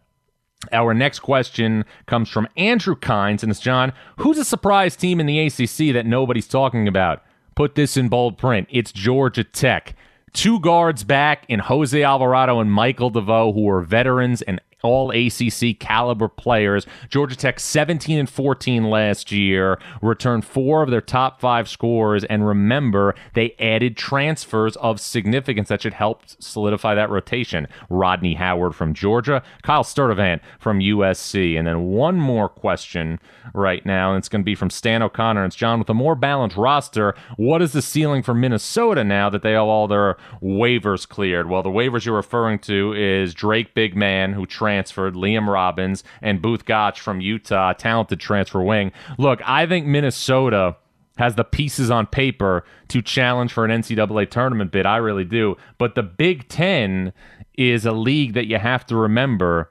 Our 0.73 0.93
next 0.93 1.19
question 1.19 1.85
comes 2.05 2.29
from 2.29 2.47
Andrew 2.57 2.95
Kynes, 2.95 3.43
and 3.43 3.51
it's 3.51 3.61
John. 3.61 3.93
Who's 4.17 4.37
a 4.37 4.45
surprise 4.45 4.95
team 4.95 5.19
in 5.19 5.25
the 5.25 5.39
ACC 5.39 5.93
that 5.93 6.05
nobody's 6.05 6.47
talking 6.47 6.87
about? 6.87 7.23
Put 7.55 7.75
this 7.75 7.95
in 7.95 8.09
bold 8.09 8.37
print. 8.37 8.67
It's 8.69 8.91
Georgia 8.91 9.43
Tech. 9.43 9.95
Two 10.33 10.59
guards 10.59 11.03
back 11.03 11.45
in 11.47 11.59
Jose 11.59 12.03
Alvarado 12.03 12.59
and 12.59 12.71
Michael 12.71 13.09
DeVoe, 13.09 13.53
who 13.53 13.69
are 13.69 13.81
veterans 13.81 14.41
and 14.41 14.61
all 14.83 15.11
ACC 15.11 15.77
caliber 15.79 16.27
players. 16.27 16.85
Georgia 17.09 17.35
Tech 17.35 17.59
17 17.59 18.17
and 18.17 18.29
14 18.29 18.89
last 18.89 19.31
year, 19.31 19.79
returned 20.01 20.45
four 20.45 20.83
of 20.83 20.91
their 20.91 21.01
top 21.01 21.39
five 21.39 21.67
scorers, 21.67 22.23
and 22.25 22.47
remember, 22.47 23.15
they 23.33 23.55
added 23.59 23.97
transfers 23.97 24.75
of 24.77 24.99
significance 24.99 25.69
that 25.69 25.81
should 25.81 25.93
help 25.93 26.23
solidify 26.39 26.95
that 26.95 27.09
rotation. 27.09 27.67
Rodney 27.89 28.35
Howard 28.35 28.75
from 28.75 28.93
Georgia, 28.93 29.43
Kyle 29.63 29.83
Sturdivant 29.83 30.41
from 30.59 30.79
USC, 30.79 31.57
and 31.57 31.67
then 31.67 31.83
one 31.83 32.15
more 32.15 32.49
question 32.49 33.19
right 33.53 33.85
now, 33.85 34.11
and 34.11 34.17
it's 34.17 34.29
going 34.29 34.41
to 34.41 34.45
be 34.45 34.55
from 34.55 34.69
Stan 34.69 35.01
O'Connor. 35.01 35.45
It's 35.45 35.55
John 35.55 35.79
with 35.79 35.89
a 35.89 35.93
more 35.93 36.15
balanced 36.15 36.57
roster. 36.57 37.15
What 37.37 37.61
is 37.61 37.73
the 37.73 37.81
ceiling 37.81 38.23
for 38.23 38.33
Minnesota 38.33 39.03
now 39.03 39.29
that 39.29 39.41
they 39.41 39.53
have 39.53 39.63
all 39.63 39.87
their 39.87 40.17
waivers 40.41 41.07
cleared? 41.07 41.49
Well, 41.49 41.63
the 41.63 41.69
waivers 41.69 42.05
you're 42.05 42.15
referring 42.15 42.59
to 42.59 42.93
is 42.93 43.33
Drake 43.33 43.73
Big 43.73 43.95
Man, 43.95 44.33
who 44.33 44.45
transferred, 44.45 44.68
Liam 44.77 45.47
Robbins, 45.47 46.03
and 46.21 46.41
Both 46.41 46.65
Gach 46.65 46.97
from 46.97 47.21
Utah, 47.21 47.73
talented 47.73 48.19
transfer 48.19 48.61
wing. 48.61 48.91
Look, 49.17 49.41
I 49.45 49.65
think 49.65 49.85
Minnesota 49.85 50.75
has 51.17 51.35
the 51.35 51.43
pieces 51.43 51.91
on 51.91 52.07
paper 52.07 52.63
to 52.87 53.01
challenge 53.01 53.51
for 53.51 53.65
an 53.65 53.71
NCAA 53.81 54.29
tournament 54.29 54.71
bid. 54.71 54.85
I 54.85 54.97
really 54.97 55.25
do. 55.25 55.57
But 55.77 55.95
the 55.95 56.03
Big 56.03 56.47
Ten 56.47 57.11
is 57.55 57.85
a 57.85 57.91
league 57.91 58.33
that 58.33 58.47
you 58.47 58.57
have 58.57 58.85
to 58.85 58.95
remember 58.95 59.69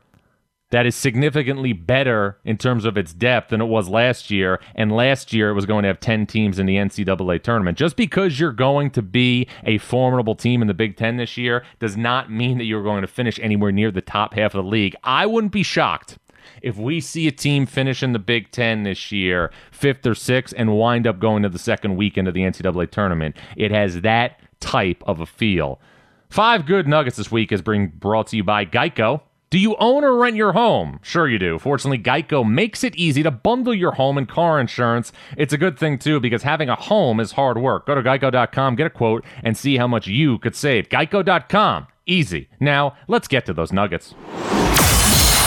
that 0.70 0.86
is 0.86 0.94
significantly 0.94 1.72
better 1.72 2.38
in 2.44 2.58
terms 2.58 2.84
of 2.84 2.96
its 2.96 3.12
depth 3.12 3.50
than 3.50 3.60
it 3.60 3.66
was 3.66 3.88
last 3.88 4.30
year. 4.30 4.60
And 4.74 4.92
last 4.92 5.32
year 5.32 5.50
it 5.50 5.54
was 5.54 5.66
going 5.66 5.82
to 5.82 5.88
have 5.88 6.00
10 6.00 6.26
teams 6.26 6.58
in 6.58 6.66
the 6.66 6.76
NCAA 6.76 7.42
tournament. 7.42 7.78
Just 7.78 7.96
because 7.96 8.38
you're 8.38 8.52
going 8.52 8.90
to 8.90 9.02
be 9.02 9.46
a 9.64 9.78
formidable 9.78 10.34
team 10.34 10.60
in 10.60 10.68
the 10.68 10.74
Big 10.74 10.96
Ten 10.96 11.16
this 11.16 11.36
year 11.36 11.64
does 11.78 11.96
not 11.96 12.30
mean 12.30 12.58
that 12.58 12.64
you're 12.64 12.82
going 12.82 13.02
to 13.02 13.08
finish 13.08 13.38
anywhere 13.40 13.72
near 13.72 13.90
the 13.90 14.02
top 14.02 14.34
half 14.34 14.54
of 14.54 14.64
the 14.64 14.70
league. 14.70 14.94
I 15.02 15.26
wouldn't 15.26 15.52
be 15.52 15.62
shocked 15.62 16.18
if 16.62 16.76
we 16.76 17.00
see 17.00 17.26
a 17.26 17.32
team 17.32 17.66
finish 17.66 18.02
in 18.02 18.12
the 18.12 18.18
Big 18.18 18.50
Ten 18.50 18.82
this 18.82 19.12
year, 19.12 19.50
fifth 19.70 20.06
or 20.06 20.14
sixth, 20.14 20.54
and 20.56 20.76
wind 20.76 21.06
up 21.06 21.18
going 21.18 21.42
to 21.42 21.48
the 21.48 21.58
second 21.58 21.96
weekend 21.96 22.28
of 22.28 22.34
the 22.34 22.42
NCAA 22.42 22.90
tournament. 22.90 23.36
It 23.56 23.70
has 23.70 24.02
that 24.02 24.40
type 24.60 25.02
of 25.06 25.20
a 25.20 25.26
feel. 25.26 25.80
Five 26.28 26.66
good 26.66 26.86
nuggets 26.86 27.16
this 27.16 27.32
week 27.32 27.52
is 27.52 27.62
being 27.62 27.88
brought 27.88 28.28
to 28.28 28.36
you 28.36 28.44
by 28.44 28.66
Geico. 28.66 29.22
Do 29.50 29.58
you 29.58 29.76
own 29.76 30.04
or 30.04 30.14
rent 30.16 30.36
your 30.36 30.52
home? 30.52 31.00
Sure, 31.02 31.26
you 31.26 31.38
do. 31.38 31.58
Fortunately, 31.58 31.98
Geico 31.98 32.46
makes 32.46 32.84
it 32.84 32.94
easy 32.96 33.22
to 33.22 33.30
bundle 33.30 33.74
your 33.74 33.92
home 33.92 34.18
and 34.18 34.28
car 34.28 34.60
insurance. 34.60 35.10
It's 35.38 35.54
a 35.54 35.58
good 35.58 35.78
thing, 35.78 35.98
too, 35.98 36.20
because 36.20 36.42
having 36.42 36.68
a 36.68 36.74
home 36.74 37.18
is 37.18 37.32
hard 37.32 37.56
work. 37.56 37.86
Go 37.86 37.94
to 37.94 38.02
geico.com, 38.02 38.76
get 38.76 38.86
a 38.86 38.90
quote, 38.90 39.24
and 39.42 39.56
see 39.56 39.78
how 39.78 39.86
much 39.86 40.06
you 40.06 40.38
could 40.38 40.54
save. 40.54 40.90
Geico.com. 40.90 41.86
Easy. 42.04 42.48
Now, 42.60 42.94
let's 43.06 43.26
get 43.26 43.46
to 43.46 43.54
those 43.54 43.72
nuggets. 43.72 44.14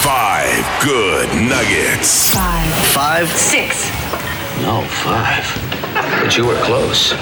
Five 0.02 0.84
good 0.84 1.30
nuggets. 1.48 2.34
Five, 2.34 2.74
Five? 2.92 3.30
six, 3.30 3.86
No, 4.64 4.82
five. 4.90 5.46
But 6.24 6.36
you 6.36 6.48
were 6.48 6.60
close. 6.64 7.14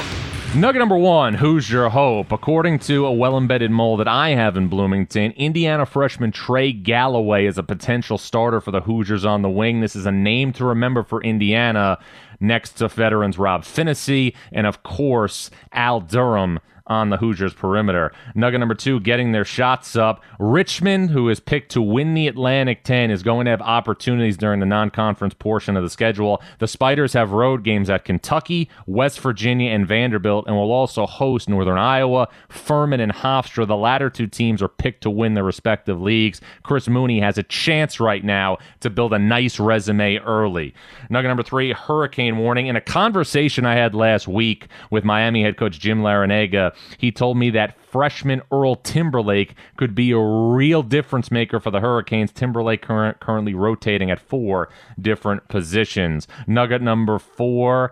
Nugget 0.56 0.80
number 0.80 0.98
one, 0.98 1.36
Hoosier 1.36 1.90
hope? 1.90 2.32
According 2.32 2.80
to 2.80 3.06
a 3.06 3.14
well 3.14 3.38
embedded 3.38 3.70
mole 3.70 3.98
that 3.98 4.08
I 4.08 4.30
have 4.30 4.58
in 4.58 4.68
Bloomington, 4.68 5.32
Indiana 5.34 5.86
freshman 5.86 6.32
Trey 6.32 6.74
Galloway 6.74 7.46
is 7.46 7.60
a 7.60 7.64
potential 7.64 8.18
starter 8.18 8.60
for 8.60 8.72
the 8.72 8.82
Hoosiers 8.82 9.26
on 9.26 9.44
the 9.44 9.50
wing. 9.50 9.80
This 9.80 9.96
is 9.96 10.08
a 10.08 10.12
name 10.12 10.52
to 10.54 10.66
remember 10.66 11.04
for 11.04 11.22
Indiana 11.22 12.00
next 12.40 12.74
to 12.74 12.88
veterans 12.88 13.38
Rob 13.38 13.62
Phinisee 13.62 14.36
and, 14.52 14.66
of 14.66 14.82
course, 14.82 15.52
Al 15.72 16.02
Durham 16.02 16.60
on 16.90 17.10
the 17.10 17.18
Hoosiers 17.18 17.54
perimeter. 17.54 18.12
Nugget 18.36 18.60
number 18.60 18.76
two, 18.76 19.00
getting 19.00 19.32
their 19.32 19.46
shots 19.46 19.96
up. 19.96 20.24
Richmond, 20.40 21.12
who 21.12 21.30
is 21.30 21.40
picked 21.40 21.72
to 21.74 21.82
win 21.82 22.16
the 22.16 22.28
Atlantic 22.28 22.84
10, 22.84 23.12
is 23.12 23.24
going 23.24 23.46
to 23.46 23.52
have 23.52 23.62
opportunities 23.62 24.38
during 24.38 24.60
the 24.60 24.66
non 24.66 24.90
conference 24.90 25.34
portion 25.34 25.78
of 25.78 25.84
the 25.84 25.90
schedule. 25.90 26.42
The 26.58 26.68
Spiders 26.68 27.14
have 27.14 27.32
road 27.32 27.64
games 27.64 27.90
at 27.90 28.06
Kentucky, 28.06 28.70
West 28.88 29.20
Virginia, 29.20 29.72
and 29.72 29.88
Vanderbilt, 29.88 30.48
and 30.48 30.56
will 30.56 30.72
also 30.72 31.06
host 31.06 31.48
Northern 31.48 31.78
Iowa, 31.78 32.28
Furman, 32.50 33.00
and 33.00 33.14
Hofstra. 33.14 33.68
The 33.68 33.76
latter 33.76 34.10
two 34.10 34.28
teams 34.28 34.62
are 34.62 34.68
picked 34.68 35.02
to 35.04 35.10
win 35.10 35.36
their 35.36 35.44
respective 35.44 36.02
leagues. 36.02 36.42
Chris 36.64 36.88
Mooney 36.88 37.20
has 37.20 37.38
a 37.38 37.44
chance 37.44 38.00
right 38.00 38.24
now 38.24 38.58
to 38.80 38.90
build 38.90 39.14
a 39.14 39.20
nice 39.20 39.60
resume 39.60 40.18
early. 40.18 40.74
Nugget 41.10 41.30
number 41.30 41.44
three, 41.44 41.72
hurricane 41.72 42.38
warning. 42.38 42.68
In 42.68 42.76
a 42.76 42.82
conversation 42.82 43.66
I 43.66 43.76
had 43.76 43.94
last 43.94 44.28
week 44.28 44.68
with 44.90 45.04
Miami 45.04 45.44
head 45.44 45.58
coach 45.58 45.80
Jim 45.80 46.02
Larrañaga, 46.02 46.74
he 46.98 47.12
told 47.12 47.38
me 47.38 47.50
that 47.52 47.80
freshman 47.82 48.42
Earl 48.52 48.76
Timberlake 48.76 49.56
could 49.78 49.96
be 49.96 50.12
a 50.12 50.20
real 50.20 50.84
difference 50.84 51.32
maker 51.32 51.60
for 51.60 51.72
the 51.72 51.80
Hurricanes. 51.80 52.32
Timberlake 52.32 52.82
current, 52.82 53.20
currently 53.20 53.54
rotating 53.54 54.12
at 54.12 54.20
four 54.20 54.70
different 55.00 55.48
positions. 55.48 56.28
Nugget 56.48 56.82
number 56.82 57.20
four. 57.20 57.92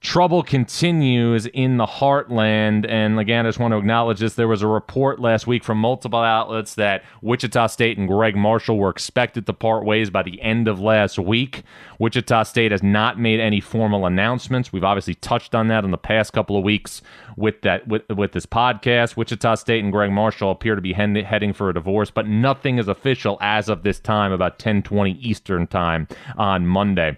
Trouble 0.00 0.44
continues 0.44 1.46
in 1.46 1.76
the 1.76 1.86
heartland. 1.86 2.88
And 2.88 3.18
again, 3.18 3.46
I 3.46 3.48
just 3.48 3.58
want 3.58 3.72
to 3.72 3.78
acknowledge 3.78 4.20
this. 4.20 4.34
There 4.34 4.46
was 4.46 4.62
a 4.62 4.66
report 4.68 5.18
last 5.18 5.48
week 5.48 5.64
from 5.64 5.78
multiple 5.78 6.20
outlets 6.20 6.76
that 6.76 7.02
Wichita 7.20 7.66
State 7.66 7.98
and 7.98 8.06
Gregg 8.06 8.36
Marshall 8.36 8.78
were 8.78 8.90
expected 8.90 9.46
to 9.46 9.52
part 9.52 9.84
ways 9.84 10.08
by 10.08 10.22
the 10.22 10.40
end 10.40 10.68
of 10.68 10.80
last 10.80 11.18
week. 11.18 11.64
Wichita 11.98 12.44
State 12.44 12.70
has 12.70 12.82
not 12.82 13.18
made 13.18 13.40
any 13.40 13.60
formal 13.60 14.06
announcements. 14.06 14.72
We've 14.72 14.84
obviously 14.84 15.14
touched 15.14 15.54
on 15.54 15.66
that 15.68 15.84
in 15.84 15.90
the 15.90 15.98
past 15.98 16.32
couple 16.32 16.56
of 16.56 16.62
weeks 16.62 17.02
with 17.36 17.62
that 17.62 17.88
with, 17.88 18.08
with 18.08 18.32
this 18.32 18.46
podcast. 18.46 19.16
Wichita 19.16 19.56
State 19.56 19.82
and 19.82 19.92
Gregg 19.92 20.12
Marshall 20.12 20.52
appear 20.52 20.76
to 20.76 20.80
be 20.80 20.92
head- 20.92 21.16
heading 21.16 21.52
for 21.52 21.70
a 21.70 21.74
divorce, 21.74 22.10
but 22.10 22.26
nothing 22.28 22.78
is 22.78 22.86
official 22.86 23.36
as 23.40 23.68
of 23.68 23.82
this 23.82 23.98
time, 23.98 24.30
about 24.30 24.60
10:20 24.60 25.18
Eastern 25.20 25.66
time 25.66 26.06
on 26.36 26.66
Monday. 26.68 27.16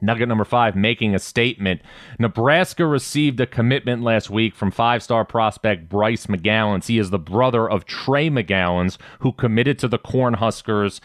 Nugget 0.00 0.28
number 0.28 0.44
five, 0.44 0.76
making 0.76 1.14
a 1.14 1.18
statement. 1.18 1.82
Nebraska 2.18 2.86
received 2.86 3.40
a 3.40 3.46
commitment 3.46 4.02
last 4.02 4.30
week 4.30 4.54
from 4.54 4.70
five 4.70 5.02
star 5.02 5.24
prospect 5.24 5.88
Bryce 5.88 6.26
McGowans. 6.26 6.86
He 6.86 6.98
is 6.98 7.10
the 7.10 7.18
brother 7.18 7.68
of 7.68 7.84
Trey 7.84 8.30
McGowans, 8.30 8.96
who 9.20 9.32
committed 9.32 9.78
to 9.80 9.88
the 9.88 9.98
Cornhuskers 9.98 11.00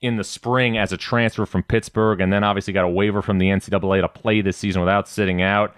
in 0.00 0.16
the 0.16 0.24
spring 0.24 0.76
as 0.76 0.92
a 0.92 0.96
transfer 0.96 1.46
from 1.46 1.62
Pittsburgh, 1.62 2.20
and 2.20 2.32
then 2.32 2.44
obviously 2.44 2.72
got 2.72 2.84
a 2.84 2.88
waiver 2.88 3.22
from 3.22 3.38
the 3.38 3.48
NCAA 3.48 4.00
to 4.02 4.08
play 4.08 4.40
this 4.40 4.56
season 4.56 4.80
without 4.80 5.08
sitting 5.08 5.42
out. 5.42 5.74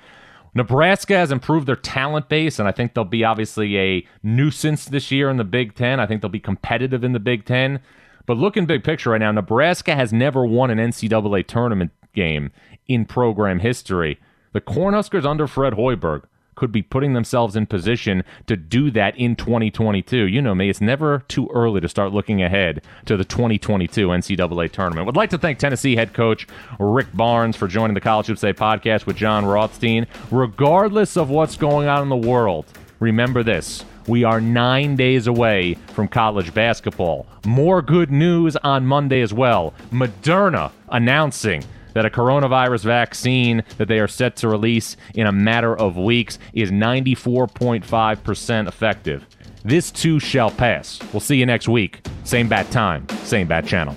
Nebraska 0.55 1.17
has 1.17 1.31
improved 1.31 1.67
their 1.67 1.77
talent 1.77 2.29
base, 2.29 2.59
and 2.59 2.67
I 2.67 2.73
think 2.73 2.95
they'll 2.95 3.05
be 3.05 3.25
obviously 3.25 3.79
a 3.79 4.07
nuisance 4.23 4.87
this 4.87 5.11
year 5.11 5.31
in 5.31 5.37
the 5.37 5.45
Big 5.45 5.75
Ten. 5.75 6.01
I 6.01 6.07
think 6.07 6.21
they'll 6.21 6.29
be 6.31 6.41
competitive 6.41 7.05
in 7.05 7.13
the 7.13 7.21
Big 7.21 7.45
Ten. 7.45 7.81
But 8.27 8.37
looking 8.37 8.67
big 8.67 8.85
picture 8.85 9.11
right 9.11 9.19
now, 9.21 9.33
Nebraska 9.33 9.95
has 9.95 10.13
never 10.13 10.45
won 10.45 10.71
an 10.71 10.79
NCAA 10.79 11.47
tournament 11.47 11.93
game 12.15 12.51
in 12.87 13.05
program 13.05 13.61
history. 13.61 14.19
The 14.53 14.61
Cornhuskers 14.61 15.25
under 15.25 15.47
Fred 15.47 15.75
Hoiberg 15.75 16.25
could 16.59 16.73
be 16.73 16.83
putting 16.83 17.13
themselves 17.13 17.55
in 17.55 17.65
position 17.67 18.25
to 18.47 18.57
do 18.57 18.91
that 18.91 19.17
in 19.17 19.37
2022. 19.37 20.27
You 20.27 20.43
know 20.43 20.57
me, 20.57 20.69
it's 20.69 20.81
never 20.81 21.21
too 21.29 21.49
early 21.55 21.81
to 21.81 21.89
start 21.89 22.13
looking 22.13 22.43
ahead 22.43 22.83
to 23.07 23.17
the 23.17 23.25
2022 23.25 24.09
NCAA 24.09 24.73
tournament. 24.73 25.07
Would 25.07 25.17
like 25.17 25.31
to 25.31 25.39
thank 25.39 25.59
Tennessee 25.59 25.95
head 25.95 26.13
coach 26.13 26.49
Rick 26.81 27.07
Barnes 27.15 27.55
for 27.55 27.69
joining 27.69 27.95
the 27.95 28.01
College 28.01 28.27
Hoops 28.27 28.41
Day 28.41 28.53
podcast 28.53 29.07
with 29.07 29.17
Jon 29.17 29.47
Rothstein. 29.47 30.09
Regardless 30.33 31.17
of 31.17 31.31
what's 31.31 31.57
going 31.57 31.87
on 31.87 32.03
in 32.03 32.09
the 32.09 32.29
world, 32.29 32.67
remember 32.99 33.45
this. 33.45 33.85
We 34.09 34.25
are 34.25 34.41
nine 34.41 34.97
days 34.97 35.27
away 35.27 35.75
from 35.89 36.09
college 36.09 36.53
basketball. 36.55 37.27
More 37.47 37.83
good 37.83 38.11
news 38.11 38.57
on 38.57 38.87
Monday 38.87 39.21
as 39.21 39.33
well. 39.33 39.75
Moderna 39.93 40.73
announcing 40.89 41.63
that 41.95 42.07
a 42.07 42.11
coronavirus 42.11 42.85
vaccine 42.85 43.63
that 43.77 43.89
they 43.89 43.99
are 43.99 44.09
set 44.09 44.37
to 44.37 44.49
release 44.49 44.97
in 45.15 45.27
a 45.27 45.33
matter 45.33 45.77
of 45.77 45.97
weeks 45.97 46.39
is 46.53 46.71
94.5% 46.71 48.69
effective. 48.69 49.27
This 49.65 49.91
too 49.91 50.19
shall 50.21 50.51
pass. 50.51 51.01
We'll 51.13 51.21
see 51.21 51.37
you 51.37 51.47
next 51.47 51.69
week. 51.69 52.07
Same 52.25 52.49
bat 52.49 52.71
time, 52.71 53.09
same 53.25 53.49
bat 53.49 53.67
channel. 53.67 53.97